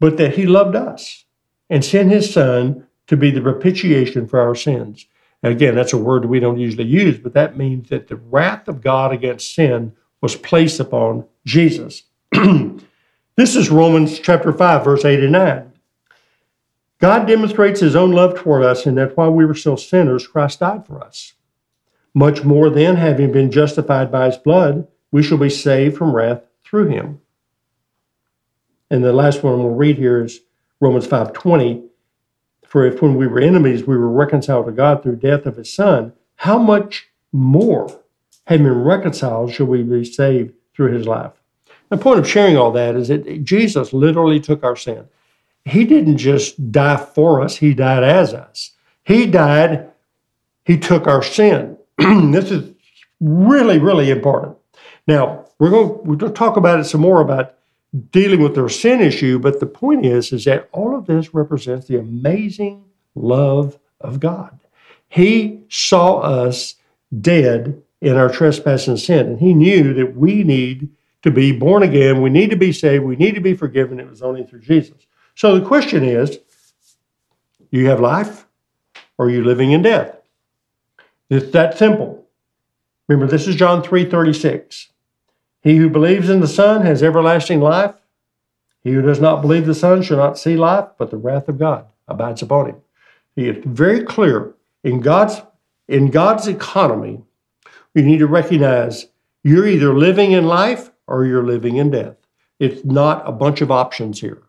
but 0.00 0.16
that 0.16 0.34
he 0.34 0.46
loved 0.46 0.74
us 0.74 1.24
and 1.70 1.84
sent 1.84 2.10
his 2.10 2.32
Son 2.32 2.86
to 3.06 3.16
be 3.16 3.30
the 3.30 3.40
propitiation 3.40 4.26
for 4.26 4.40
our 4.40 4.54
sins. 4.54 5.06
Again, 5.42 5.74
that's 5.74 5.92
a 5.92 5.98
word 5.98 6.24
we 6.24 6.40
don't 6.40 6.58
usually 6.58 6.84
use, 6.84 7.18
but 7.18 7.34
that 7.34 7.56
means 7.56 7.88
that 7.88 8.08
the 8.08 8.16
wrath 8.16 8.68
of 8.68 8.80
God 8.80 9.12
against 9.12 9.54
sin 9.54 9.92
was 10.20 10.36
placed 10.36 10.78
upon 10.78 11.24
Jesus. 11.44 12.04
this 12.32 13.56
is 13.56 13.70
Romans 13.70 14.20
chapter 14.20 14.52
5, 14.52 14.84
verse 14.84 15.04
8 15.04 15.20
and 15.20 15.32
9. 15.32 15.72
God 17.00 17.26
demonstrates 17.26 17.80
his 17.80 17.96
own 17.96 18.12
love 18.12 18.36
toward 18.36 18.62
us 18.62 18.86
in 18.86 18.94
that 18.94 19.16
while 19.16 19.32
we 19.32 19.44
were 19.44 19.54
still 19.54 19.76
sinners, 19.76 20.28
Christ 20.28 20.60
died 20.60 20.86
for 20.86 21.02
us. 21.02 21.32
Much 22.14 22.44
more 22.44 22.70
then, 22.70 22.94
having 22.94 23.32
been 23.32 23.50
justified 23.50 24.12
by 24.12 24.26
his 24.26 24.36
blood, 24.36 24.86
we 25.10 25.22
shall 25.22 25.38
be 25.38 25.50
saved 25.50 25.96
from 25.96 26.14
wrath 26.14 26.42
through 26.64 26.88
him. 26.88 27.20
And 28.90 29.02
the 29.02 29.12
last 29.12 29.42
one 29.42 29.58
we'll 29.58 29.70
read 29.70 29.96
here 29.96 30.24
is 30.24 30.40
Romans 30.80 31.06
5:20. 31.06 31.82
For 32.72 32.86
if 32.86 33.02
when 33.02 33.16
we 33.16 33.26
were 33.26 33.38
enemies 33.38 33.86
we 33.86 33.98
were 33.98 34.08
reconciled 34.08 34.64
to 34.64 34.72
God 34.72 35.02
through 35.02 35.16
death 35.16 35.44
of 35.44 35.56
his 35.56 35.70
son, 35.70 36.14
how 36.36 36.56
much 36.56 37.06
more, 37.30 38.00
having 38.46 38.64
been 38.64 38.82
reconciled, 38.82 39.52
shall 39.52 39.66
we 39.66 39.82
be 39.82 40.06
saved 40.06 40.54
through 40.74 40.94
his 40.94 41.06
life? 41.06 41.32
The 41.90 41.98
point 41.98 42.20
of 42.20 42.26
sharing 42.26 42.56
all 42.56 42.72
that 42.72 42.96
is 42.96 43.08
that 43.08 43.44
Jesus 43.44 43.92
literally 43.92 44.40
took 44.40 44.64
our 44.64 44.74
sin. 44.74 45.06
He 45.66 45.84
didn't 45.84 46.16
just 46.16 46.72
die 46.72 46.96
for 46.96 47.42
us, 47.42 47.56
he 47.56 47.74
died 47.74 48.04
as 48.04 48.32
us. 48.32 48.70
He 49.04 49.26
died, 49.26 49.90
he 50.64 50.78
took 50.78 51.06
our 51.06 51.22
sin. 51.22 51.76
this 51.98 52.50
is 52.50 52.72
really, 53.20 53.80
really 53.80 54.08
important. 54.08 54.56
Now, 55.06 55.44
we're 55.58 55.68
going, 55.68 55.88
we're 56.06 56.16
going 56.16 56.32
to 56.32 56.38
talk 56.38 56.56
about 56.56 56.80
it 56.80 56.84
some 56.84 57.02
more 57.02 57.20
about 57.20 57.54
dealing 58.10 58.42
with 58.42 58.54
their 58.54 58.68
sin 58.68 59.00
issue, 59.00 59.38
but 59.38 59.60
the 59.60 59.66
point 59.66 60.06
is, 60.06 60.32
is 60.32 60.44
that 60.46 60.68
all 60.72 60.96
of 60.96 61.06
this 61.06 61.34
represents 61.34 61.86
the 61.86 61.98
amazing 61.98 62.84
love 63.14 63.78
of 64.00 64.18
God. 64.18 64.58
He 65.08 65.60
saw 65.68 66.20
us 66.20 66.76
dead 67.20 67.82
in 68.00 68.16
our 68.16 68.30
trespass 68.30 68.88
and 68.88 68.98
sin, 68.98 69.26
and 69.26 69.40
he 69.40 69.54
knew 69.54 69.92
that 69.94 70.16
we 70.16 70.42
need 70.42 70.88
to 71.22 71.30
be 71.30 71.52
born 71.52 71.82
again, 71.82 72.20
we 72.20 72.30
need 72.30 72.50
to 72.50 72.56
be 72.56 72.72
saved, 72.72 73.04
we 73.04 73.16
need 73.16 73.34
to 73.34 73.40
be 73.40 73.54
forgiven. 73.54 74.00
It 74.00 74.08
was 74.10 74.22
only 74.22 74.44
through 74.44 74.60
Jesus. 74.60 75.06
So 75.34 75.58
the 75.58 75.64
question 75.64 76.02
is, 76.02 76.38
you 77.70 77.88
have 77.88 78.00
life 78.00 78.46
or 79.16 79.26
are 79.26 79.30
you 79.30 79.44
living 79.44 79.72
in 79.72 79.82
death? 79.82 80.16
It's 81.30 81.52
that 81.52 81.78
simple. 81.78 82.26
Remember, 83.08 83.30
this 83.30 83.46
is 83.46 83.56
John 83.56 83.82
3 83.82 84.10
36. 84.10 84.91
He 85.62 85.76
who 85.76 85.88
believes 85.88 86.28
in 86.28 86.40
the 86.40 86.48
Son 86.48 86.82
has 86.82 87.02
everlasting 87.02 87.60
life. 87.60 87.94
He 88.82 88.90
who 88.90 89.02
does 89.02 89.20
not 89.20 89.42
believe 89.42 89.64
the 89.64 89.74
Son 89.74 90.02
shall 90.02 90.16
not 90.16 90.38
see 90.38 90.56
life, 90.56 90.88
but 90.98 91.10
the 91.10 91.16
wrath 91.16 91.48
of 91.48 91.58
God 91.58 91.86
abides 92.08 92.42
upon 92.42 92.66
him. 92.66 92.76
He 93.36 93.48
is 93.48 93.62
very 93.64 94.02
clear 94.02 94.54
in 94.82 95.00
God's 95.00 95.40
in 95.88 96.10
God's 96.10 96.48
economy. 96.48 97.22
You 97.94 98.02
need 98.02 98.18
to 98.18 98.26
recognize 98.26 99.06
you're 99.44 99.66
either 99.66 99.96
living 99.96 100.32
in 100.32 100.46
life 100.46 100.90
or 101.06 101.24
you're 101.24 101.46
living 101.46 101.76
in 101.76 101.90
death. 101.90 102.16
It's 102.58 102.84
not 102.84 103.26
a 103.26 103.32
bunch 103.32 103.60
of 103.60 103.70
options 103.70 104.20
here. 104.20 104.42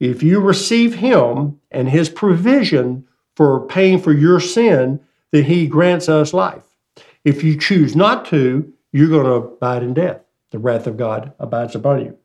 If 0.00 0.22
you 0.22 0.40
receive 0.40 0.94
Him 0.94 1.60
and 1.70 1.88
His 1.88 2.08
provision 2.08 3.06
for 3.36 3.66
paying 3.66 3.98
for 3.98 4.12
your 4.12 4.40
sin, 4.40 5.00
then 5.30 5.44
He 5.44 5.66
grants 5.66 6.08
us 6.08 6.32
life. 6.32 6.64
If 7.24 7.42
you 7.42 7.58
choose 7.58 7.96
not 7.96 8.24
to, 8.26 8.72
you're 8.92 9.08
going 9.08 9.24
to 9.24 9.32
abide 9.32 9.82
in 9.82 9.94
death 9.94 10.23
the 10.54 10.60
wrath 10.60 10.86
of 10.86 10.96
God 10.96 11.32
abides 11.40 11.74
upon 11.74 12.04
you. 12.04 12.16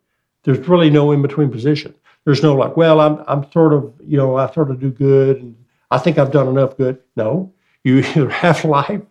There's 0.43 0.59
really 0.67 0.91
no 0.91 1.11
in 1.11 1.23
between 1.23 1.49
position. 1.49 1.95
There's 2.25 2.43
no 2.43 2.55
like, 2.55 2.77
well, 2.77 2.99
I'm 2.99 3.23
I'm 3.27 3.51
sort 3.51 3.73
of, 3.73 3.91
you 4.05 4.17
know, 4.17 4.37
I 4.37 4.53
sort 4.53 4.69
of 4.69 4.79
do 4.79 4.91
good 4.91 5.41
and 5.41 5.55
I 5.89 5.97
think 5.97 6.19
I've 6.19 6.31
done 6.31 6.47
enough 6.47 6.77
good. 6.77 7.01
No, 7.15 7.51
you 7.83 7.97
either 8.15 8.29
have 8.29 8.63
life 8.63 9.01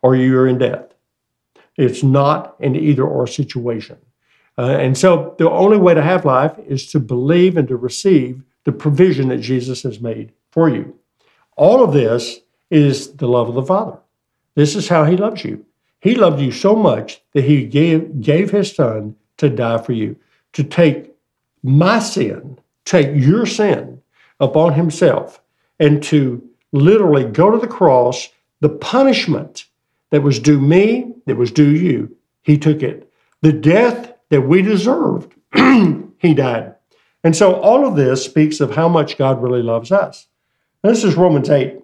or 0.00 0.14
you're 0.14 0.46
in 0.46 0.58
death. 0.58 0.94
It's 1.76 2.04
not 2.04 2.54
an 2.60 2.76
either 2.76 3.02
or 3.02 3.26
situation. 3.26 3.98
Uh, 4.56 4.76
and 4.78 4.96
so 4.96 5.34
the 5.38 5.50
only 5.50 5.78
way 5.78 5.94
to 5.94 6.02
have 6.02 6.24
life 6.24 6.56
is 6.68 6.86
to 6.92 7.00
believe 7.00 7.56
and 7.56 7.66
to 7.66 7.76
receive 7.76 8.44
the 8.62 8.70
provision 8.70 9.26
that 9.30 9.38
Jesus 9.38 9.82
has 9.82 10.00
made 10.00 10.32
for 10.52 10.68
you. 10.68 10.96
All 11.56 11.82
of 11.82 11.92
this 11.92 12.38
is 12.70 13.14
the 13.14 13.26
love 13.26 13.48
of 13.48 13.56
the 13.56 13.64
Father. 13.64 13.98
This 14.54 14.76
is 14.76 14.86
how 14.86 15.04
he 15.04 15.16
loves 15.16 15.44
you. 15.44 15.66
He 16.00 16.14
loved 16.14 16.40
you 16.40 16.50
so 16.50 16.74
much 16.74 17.20
that 17.34 17.44
he 17.44 17.64
gave, 17.64 18.20
gave 18.20 18.50
his 18.50 18.74
son 18.74 19.16
to 19.36 19.48
die 19.48 19.78
for 19.78 19.92
you, 19.92 20.16
to 20.54 20.64
take 20.64 21.12
my 21.62 21.98
sin, 21.98 22.58
take 22.84 23.10
your 23.14 23.46
sin 23.46 24.00
upon 24.40 24.72
himself, 24.72 25.40
and 25.78 26.02
to 26.04 26.42
literally 26.72 27.24
go 27.24 27.50
to 27.50 27.58
the 27.58 27.66
cross, 27.66 28.28
the 28.60 28.68
punishment 28.68 29.66
that 30.10 30.22
was 30.22 30.38
due 30.38 30.60
me, 30.60 31.12
that 31.26 31.36
was 31.36 31.50
due 31.50 31.70
you, 31.70 32.16
he 32.42 32.56
took 32.56 32.82
it. 32.82 33.10
The 33.42 33.52
death 33.52 34.14
that 34.30 34.42
we 34.42 34.62
deserved, 34.62 35.34
he 35.54 36.34
died. 36.34 36.74
And 37.22 37.36
so 37.36 37.54
all 37.54 37.86
of 37.86 37.96
this 37.96 38.24
speaks 38.24 38.60
of 38.60 38.74
how 38.74 38.88
much 38.88 39.18
God 39.18 39.42
really 39.42 39.62
loves 39.62 39.92
us. 39.92 40.26
This 40.82 41.04
is 41.04 41.14
Romans 41.14 41.50
8, 41.50 41.78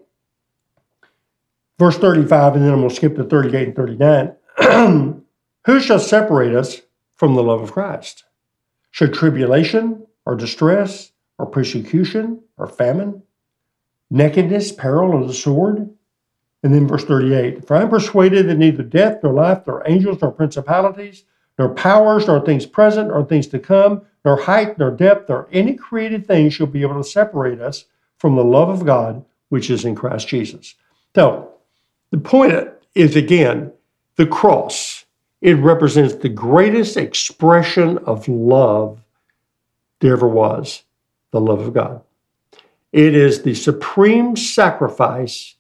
verse 1.78 1.98
35, 1.98 2.56
and 2.56 2.64
then 2.64 2.72
I'm 2.72 2.80
going 2.80 2.88
to 2.88 2.94
skip 2.94 3.16
to 3.16 3.24
38 3.24 3.68
and 3.68 3.76
39. 3.76 5.22
Who 5.66 5.80
shall 5.80 5.98
separate 5.98 6.54
us 6.54 6.82
from 7.16 7.34
the 7.34 7.42
love 7.42 7.60
of 7.60 7.72
Christ? 7.72 8.24
Should 8.90 9.14
tribulation 9.14 10.06
or 10.24 10.36
distress 10.36 11.12
or 11.38 11.46
persecution 11.46 12.40
or 12.56 12.66
famine, 12.66 13.22
nakedness, 14.10 14.72
peril, 14.72 15.12
or 15.12 15.26
the 15.26 15.34
sword? 15.34 15.90
And 16.62 16.74
then 16.74 16.88
verse 16.88 17.04
38 17.04 17.66
For 17.66 17.76
I 17.76 17.82
am 17.82 17.90
persuaded 17.90 18.48
that 18.48 18.58
neither 18.58 18.82
death, 18.82 19.18
nor 19.22 19.32
life, 19.32 19.62
nor 19.66 19.82
angels, 19.86 20.22
nor 20.22 20.32
principalities, 20.32 21.24
nor 21.58 21.74
powers, 21.74 22.26
nor 22.26 22.44
things 22.44 22.66
present, 22.66 23.08
nor 23.08 23.24
things 23.24 23.46
to 23.48 23.58
come, 23.58 24.02
nor 24.24 24.36
height, 24.36 24.78
nor 24.78 24.90
depth, 24.90 25.28
nor 25.28 25.48
any 25.52 25.74
created 25.74 26.26
thing 26.26 26.48
shall 26.48 26.66
be 26.66 26.82
able 26.82 27.00
to 27.02 27.08
separate 27.08 27.60
us 27.60 27.84
from 28.18 28.34
the 28.34 28.44
love 28.44 28.68
of 28.68 28.84
God 28.86 29.24
which 29.48 29.70
is 29.70 29.84
in 29.84 29.94
Christ 29.94 30.28
Jesus. 30.28 30.74
So, 31.14 31.55
the 32.10 32.18
point 32.18 32.68
is 32.94 33.16
again, 33.16 33.72
the 34.16 34.26
cross. 34.26 35.04
It 35.40 35.54
represents 35.54 36.14
the 36.14 36.28
greatest 36.28 36.96
expression 36.96 37.98
of 37.98 38.26
love 38.28 39.00
there 40.00 40.12
ever 40.12 40.28
was 40.28 40.82
the 41.30 41.40
love 41.40 41.60
of 41.60 41.74
God. 41.74 42.02
It 42.92 43.14
is 43.14 43.42
the 43.42 43.54
supreme 43.54 44.36
sacrifice. 44.36 45.54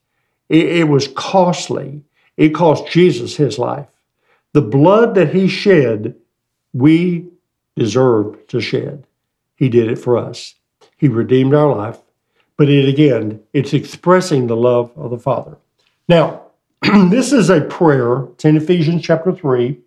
It, 0.48 0.66
it, 0.66 0.88
was 0.88 1.08
costly. 1.08 2.02
It 2.36 2.50
cost 2.50 2.88
Jesus 2.88 3.36
his 3.36 3.58
life. 3.58 3.88
The 4.52 4.62
blood 4.62 5.14
that 5.16 5.34
he 5.34 5.48
shed, 5.48 6.14
we 6.72 7.26
deserve 7.76 8.46
to 8.48 8.60
shed. 8.60 9.06
He 9.56 9.68
did 9.68 9.90
it 9.90 9.98
for 9.98 10.16
us. 10.16 10.54
He 10.96 11.08
redeemed 11.08 11.54
our 11.54 11.74
life. 11.74 11.98
But 12.56 12.70
it 12.70 12.88
again, 12.88 13.42
it's 13.52 13.74
expressing 13.74 14.46
the 14.46 14.56
love 14.56 14.90
of 14.96 15.10
the 15.10 15.18
Father. 15.18 15.58
Now, 16.08 16.42
this 16.82 17.32
is 17.32 17.50
a 17.50 17.60
prayer. 17.62 18.24
It's 18.24 18.44
in 18.44 18.56
Ephesians 18.56 19.02
chapter 19.02 19.32
3. 19.32 19.78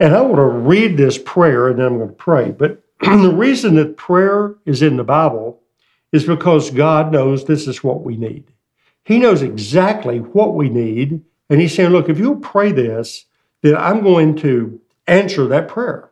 And 0.00 0.14
I 0.14 0.20
want 0.20 0.36
to 0.36 0.42
read 0.42 0.96
this 0.96 1.18
prayer 1.18 1.68
and 1.68 1.78
then 1.78 1.86
I'm 1.86 1.96
going 1.98 2.08
to 2.08 2.14
pray. 2.14 2.50
But 2.50 2.82
the 3.00 3.32
reason 3.34 3.76
that 3.76 3.96
prayer 3.96 4.56
is 4.66 4.82
in 4.82 4.96
the 4.96 5.04
Bible 5.04 5.62
is 6.12 6.24
because 6.24 6.70
God 6.70 7.12
knows 7.12 7.44
this 7.44 7.66
is 7.66 7.82
what 7.82 8.02
we 8.02 8.16
need. 8.16 8.44
He 9.04 9.18
knows 9.18 9.42
exactly 9.42 10.18
what 10.18 10.54
we 10.54 10.68
need. 10.68 11.22
And 11.50 11.60
He's 11.60 11.74
saying, 11.74 11.90
look, 11.90 12.08
if 12.08 12.18
you'll 12.18 12.36
pray 12.36 12.72
this, 12.72 13.26
then 13.62 13.76
I'm 13.76 14.02
going 14.02 14.36
to 14.36 14.80
answer 15.06 15.46
that 15.48 15.68
prayer. 15.68 16.10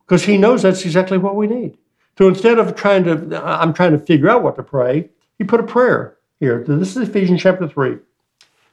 Because 0.00 0.24
He 0.24 0.36
knows 0.36 0.62
that's 0.62 0.84
exactly 0.84 1.18
what 1.18 1.36
we 1.36 1.46
need. 1.46 1.76
So 2.16 2.28
instead 2.28 2.58
of 2.58 2.74
trying 2.74 3.04
to, 3.04 3.42
I'm 3.44 3.72
trying 3.72 3.92
to 3.92 3.98
figure 3.98 4.28
out 4.28 4.42
what 4.42 4.56
to 4.56 4.62
pray, 4.62 5.10
He 5.38 5.44
put 5.44 5.60
a 5.60 5.64
prayer 5.64 6.17
here. 6.40 6.64
This 6.66 6.96
is 6.96 7.08
Ephesians 7.08 7.42
chapter 7.42 7.68
3. 7.68 7.96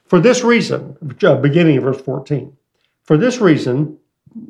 For 0.06 0.20
this 0.20 0.44
reason, 0.44 0.96
uh, 1.22 1.36
beginning 1.36 1.78
of 1.78 1.84
verse 1.84 2.00
14, 2.00 2.56
for 3.02 3.16
this 3.16 3.40
reason, 3.40 3.98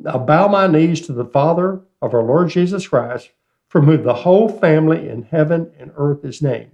I 0.05 0.17
bow 0.17 0.47
my 0.47 0.67
knees 0.67 1.01
to 1.01 1.13
the 1.13 1.25
Father 1.25 1.81
of 2.01 2.13
our 2.13 2.23
Lord 2.23 2.49
Jesus 2.49 2.87
Christ, 2.87 3.31
from 3.69 3.85
whom 3.85 4.03
the 4.03 4.13
whole 4.13 4.49
family 4.49 5.09
in 5.09 5.23
heaven 5.23 5.71
and 5.79 5.91
earth 5.97 6.23
is 6.23 6.41
named, 6.41 6.71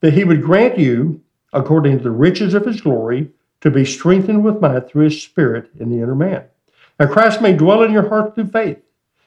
that 0.00 0.14
he 0.14 0.24
would 0.24 0.42
grant 0.42 0.78
you, 0.78 1.20
according 1.52 1.98
to 1.98 2.04
the 2.04 2.10
riches 2.10 2.54
of 2.54 2.64
his 2.64 2.80
glory, 2.80 3.30
to 3.60 3.70
be 3.70 3.84
strengthened 3.84 4.44
with 4.44 4.60
might 4.60 4.88
through 4.88 5.04
his 5.04 5.22
Spirit 5.22 5.70
in 5.78 5.90
the 5.90 6.02
inner 6.02 6.14
man. 6.14 6.44
That 6.98 7.10
Christ 7.10 7.42
may 7.42 7.54
dwell 7.54 7.82
in 7.82 7.92
your 7.92 8.08
heart 8.08 8.34
through 8.34 8.48
faith, 8.48 8.78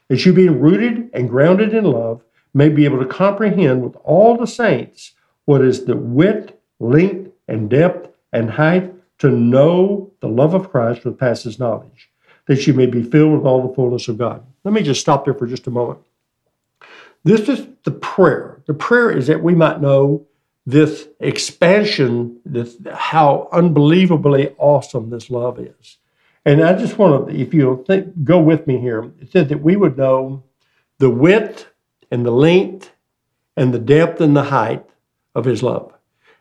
that 0.08 0.26
you, 0.26 0.34
being 0.34 0.60
rooted 0.60 1.12
and 1.14 1.30
grounded 1.30 1.74
in 1.74 1.84
love, 1.84 2.24
may 2.54 2.70
be 2.70 2.86
able 2.86 3.00
to 3.00 3.06
comprehend 3.06 3.84
with 3.84 3.96
all 4.04 4.36
the 4.36 4.48
saints 4.48 5.14
what 5.50 5.66
is 5.66 5.86
the 5.86 5.98
width, 5.98 6.54
length, 6.80 7.32
and 7.48 7.72
depth 7.72 8.08
and 8.32 8.52
height 8.52 8.94
to 9.18 9.32
know 9.32 10.12
the 10.20 10.28
love 10.28 10.54
of 10.54 10.70
Christ 10.70 11.04
which 11.04 11.18
passes 11.18 11.58
knowledge, 11.58 12.12
that 12.46 12.68
you 12.68 12.74
may 12.76 12.86
be 12.86 13.02
filled 13.02 13.34
with 13.34 13.48
all 13.48 13.68
the 13.68 13.74
fullness 13.74 14.08
of 14.08 14.20
God. 14.20 14.46
Let 14.64 14.76
me 14.76 14.84
just 14.84 15.02
stop 15.02 15.26
there 15.26 15.34
for 15.34 15.48
just 15.48 15.66
a 15.66 15.72
moment. 15.72 16.02
This 17.24 17.50
is 17.50 17.66
the 17.84 17.90
prayer. 17.90 18.62
The 18.68 18.76
prayer 18.76 19.10
is 19.10 19.26
that 19.26 19.42
we 19.42 19.56
might 19.56 19.82
know 19.82 20.28
this 20.68 21.08
expansion, 21.20 22.40
this 22.46 22.78
how 22.94 23.50
unbelievably 23.52 24.54
awesome 24.60 25.10
this 25.10 25.32
love 25.32 25.58
is. 25.58 25.98
And 26.46 26.62
I 26.62 26.74
just 26.74 27.00
want 27.00 27.28
to, 27.28 27.36
if 27.36 27.56
you'll 27.56 27.84
think, 27.86 28.24
go 28.24 28.40
with 28.40 28.68
me 28.68 28.78
here, 28.78 29.12
it 29.20 29.32
said 29.32 29.50
that 29.50 29.64
we 29.64 29.76
would 29.76 29.98
know 29.98 30.44
the 31.00 31.10
width 31.10 31.66
and 32.12 32.24
the 32.24 32.30
length 32.30 32.92
and 33.58 33.74
the 33.74 33.80
depth 33.80 34.22
and 34.22 34.38
the 34.38 34.44
height 34.44 34.86
of 35.36 35.46
his 35.46 35.64
love. 35.64 35.94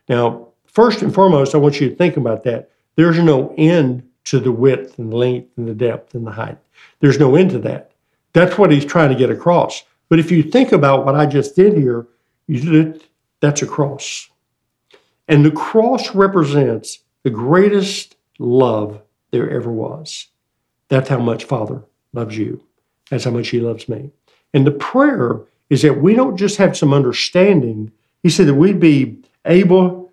Now, 0.09 0.49
first 0.67 1.03
and 1.03 1.15
foremost, 1.15 1.55
I 1.55 1.59
want 1.59 1.81
you 1.81 1.89
to 1.89 1.97
think 1.97 2.17
about 2.17 2.45
that. 2.45 2.71
There's 2.97 3.19
no 3.19 3.55
end 3.57 4.09
to 4.25 4.41
the 4.41 4.53
width 4.53 4.99
and 4.99 5.13
the 5.13 5.17
length 5.17 5.57
and 5.57 5.69
the 5.69 5.75
depth 5.75 6.15
and 6.15 6.27
the 6.27 6.33
height. 6.33 6.59
There's 7.01 7.19
no 7.19 7.37
end 7.37 7.51
to 7.51 7.59
that. 7.61 7.93
That's 8.33 8.59
what 8.59 8.71
he's 8.71 8.85
trying 8.85 9.11
to 9.11 9.15
get 9.19 9.31
across. 9.31 9.85
But 10.09 10.19
if 10.19 10.31
you 10.31 10.43
think 10.43 10.73
about 10.73 11.05
what 11.05 11.15
I 11.15 11.27
just 11.27 11.57
did 11.57 11.75
here, 11.75 12.07
you, 12.47 12.99
that's 13.41 13.63
a 13.63 13.67
cross. 13.67 14.29
And 15.29 15.45
the 15.45 15.51
cross 15.51 16.15
represents 16.15 17.01
the 17.23 17.31
greatest 17.31 18.17
love 18.39 19.03
there 19.31 19.51
ever 19.51 19.71
was. 19.71 20.29
That's 20.89 21.09
how 21.09 21.19
much 21.19 21.45
Father 21.45 21.83
loves 22.13 22.37
you. 22.37 22.63
That's 23.11 23.25
how 23.25 23.31
much 23.31 23.49
He 23.49 23.61
loves 23.61 23.89
me. 23.89 24.11
And 24.55 24.67
the 24.67 24.73
prayer 24.73 25.41
is 25.69 25.83
that 25.83 26.01
we 26.01 26.15
don't 26.15 26.37
just 26.37 26.57
have 26.57 26.77
some 26.77 26.95
understanding. 26.95 27.93
He 28.23 28.31
said 28.31 28.47
that 28.47 28.55
we'd 28.55 28.81
be 28.81 29.19
able 29.45 30.13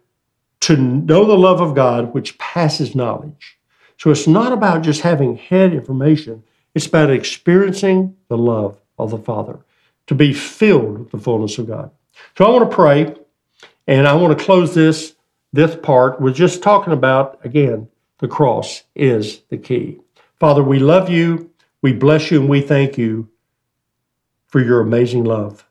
to 0.62 0.78
know 0.78 1.26
the 1.26 1.38
love 1.38 1.62
of 1.62 1.76
God, 1.76 2.13
which 2.13 2.38
passes 2.38 2.96
knowledge. 2.96 3.58
So 3.98 4.12
it's 4.12 4.28
not 4.28 4.52
about 4.52 4.84
just 4.84 5.02
having 5.02 5.38
head 5.38 5.74
information, 5.74 6.44
it's 6.74 6.88
about 6.88 7.10
experiencing 7.10 8.15
the 8.28 8.38
love 8.38 8.80
of 8.98 9.12
the 9.12 9.18
Father, 9.18 9.60
to 10.08 10.15
be 10.15 10.34
filled 10.34 11.00
with 11.00 11.12
the 11.12 11.18
fullness 11.18 11.58
of 11.58 11.68
God. 11.68 11.91
So 12.38 12.46
I 12.46 12.50
want 12.50 12.70
to 12.70 12.76
pray, 12.76 13.15
and 13.88 14.08
I 14.08 14.13
want 14.13 14.38
to 14.38 14.44
close 14.44 14.74
this, 14.74 15.15
this 15.54 15.76
part 15.76 16.20
with 16.20 16.36
just 16.36 16.63
talking 16.63 16.94
about, 16.94 17.39
again, 17.46 17.88
the 18.20 18.28
cross 18.28 18.84
is 18.96 19.41
the 19.50 19.58
key. 19.58 20.00
Father, 20.39 20.63
we 20.63 20.80
love 20.80 21.10
you, 21.10 21.50
we 21.82 21.94
bless 21.94 22.32
you, 22.32 22.39
and 22.39 22.50
we 22.50 22.62
thank 22.62 22.98
you 22.98 23.30
for 24.48 24.62
your 24.62 24.82
amazing 24.82 25.24
love. 25.24 25.65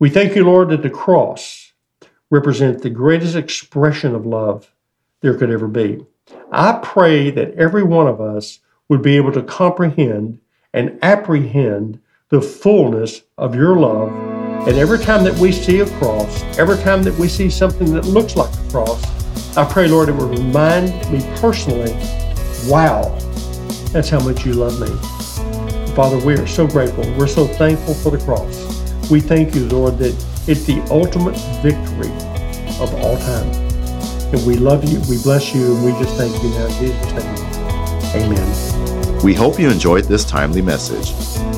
We 0.00 0.08
thank 0.08 0.34
you, 0.34 0.44
Lord, 0.44 0.70
that 0.70 0.80
the 0.80 0.88
cross 0.88 1.74
represents 2.30 2.82
the 2.82 2.88
greatest 2.88 3.36
expression 3.36 4.14
of 4.14 4.24
love 4.24 4.72
there 5.20 5.36
could 5.36 5.50
ever 5.50 5.68
be. 5.68 6.06
I 6.50 6.80
pray 6.82 7.30
that 7.32 7.52
every 7.52 7.82
one 7.82 8.06
of 8.06 8.18
us 8.18 8.60
would 8.88 9.02
be 9.02 9.18
able 9.18 9.30
to 9.32 9.42
comprehend 9.42 10.40
and 10.72 10.98
apprehend 11.02 12.00
the 12.30 12.40
fullness 12.40 13.24
of 13.36 13.54
your 13.54 13.76
love. 13.76 14.08
And 14.66 14.78
every 14.78 14.98
time 14.98 15.22
that 15.24 15.36
we 15.36 15.52
see 15.52 15.80
a 15.80 15.98
cross, 15.98 16.42
every 16.58 16.78
time 16.78 17.02
that 17.02 17.18
we 17.18 17.28
see 17.28 17.50
something 17.50 17.92
that 17.92 18.06
looks 18.06 18.36
like 18.36 18.54
a 18.54 18.70
cross, 18.70 19.04
I 19.54 19.70
pray, 19.70 19.86
Lord, 19.86 20.08
it 20.08 20.12
would 20.12 20.30
remind 20.30 20.94
me 21.12 21.20
personally, 21.42 21.92
wow, 22.66 23.02
that's 23.92 24.08
how 24.08 24.20
much 24.20 24.46
you 24.46 24.54
love 24.54 24.80
me. 24.80 25.94
Father, 25.94 26.16
we 26.24 26.38
are 26.38 26.46
so 26.46 26.66
grateful. 26.66 27.04
We're 27.18 27.26
so 27.26 27.46
thankful 27.46 27.92
for 27.92 28.10
the 28.10 28.24
cross. 28.24 28.69
We 29.10 29.18
thank 29.18 29.56
you, 29.56 29.66
Lord, 29.66 29.98
that 29.98 30.14
it's 30.46 30.64
the 30.66 30.80
ultimate 30.88 31.36
victory 31.62 32.12
of 32.78 32.94
all 32.94 33.16
time. 33.18 33.50
And 34.32 34.46
we 34.46 34.54
love 34.56 34.84
you, 34.84 35.00
we 35.08 35.20
bless 35.20 35.52
you, 35.52 35.74
and 35.74 35.84
we 35.84 35.90
just 36.00 36.16
thank 36.16 36.32
you 36.40 36.48
now 36.50 36.68
Jesus' 36.78 37.12
name. 37.12 38.32
Amen. 38.32 39.24
We 39.24 39.34
hope 39.34 39.58
you 39.58 39.68
enjoyed 39.68 40.04
this 40.04 40.24
timely 40.24 40.62
message. 40.62 41.12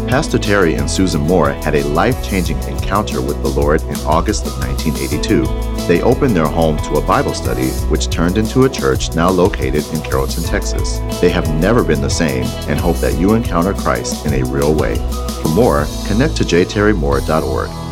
Pastor 0.09 0.39
Terry 0.39 0.77
and 0.77 0.91
Susan 0.91 1.21
Moore 1.21 1.51
had 1.51 1.75
a 1.75 1.85
life 1.89 2.25
changing 2.25 2.59
encounter 2.63 3.21
with 3.21 3.43
the 3.43 3.51
Lord 3.51 3.83
in 3.83 3.97
August 4.07 4.47
of 4.47 4.59
1982 4.59 5.72
they 5.93 6.01
opened 6.01 6.35
their 6.35 6.47
home 6.47 6.79
to 6.79 6.95
a 6.95 7.07
Bible 7.07 7.35
study, 7.35 7.69
which 7.91 8.09
turned 8.09 8.39
into 8.39 8.65
a 8.65 8.69
church 8.71 9.15
now 9.15 9.29
located 9.29 9.87
in 9.93 10.01
Carrollton, 10.01 10.43
Texas. 10.43 11.01
They 11.21 11.29
have 11.29 11.47
never 11.57 11.85
been 11.85 12.01
the 12.01 12.09
same 12.09 12.45
and 12.67 12.81
hope 12.81 12.97
that 13.01 13.19
you 13.21 13.35
encounter 13.35 13.75
Christ 13.75 14.25
in 14.25 14.33
a 14.33 14.43
real 14.51 14.75
way. 14.75 14.95
For 15.43 15.49
more, 15.49 15.85
connect 16.07 16.37
to 16.37 16.45
jterrymore.org 16.45 17.92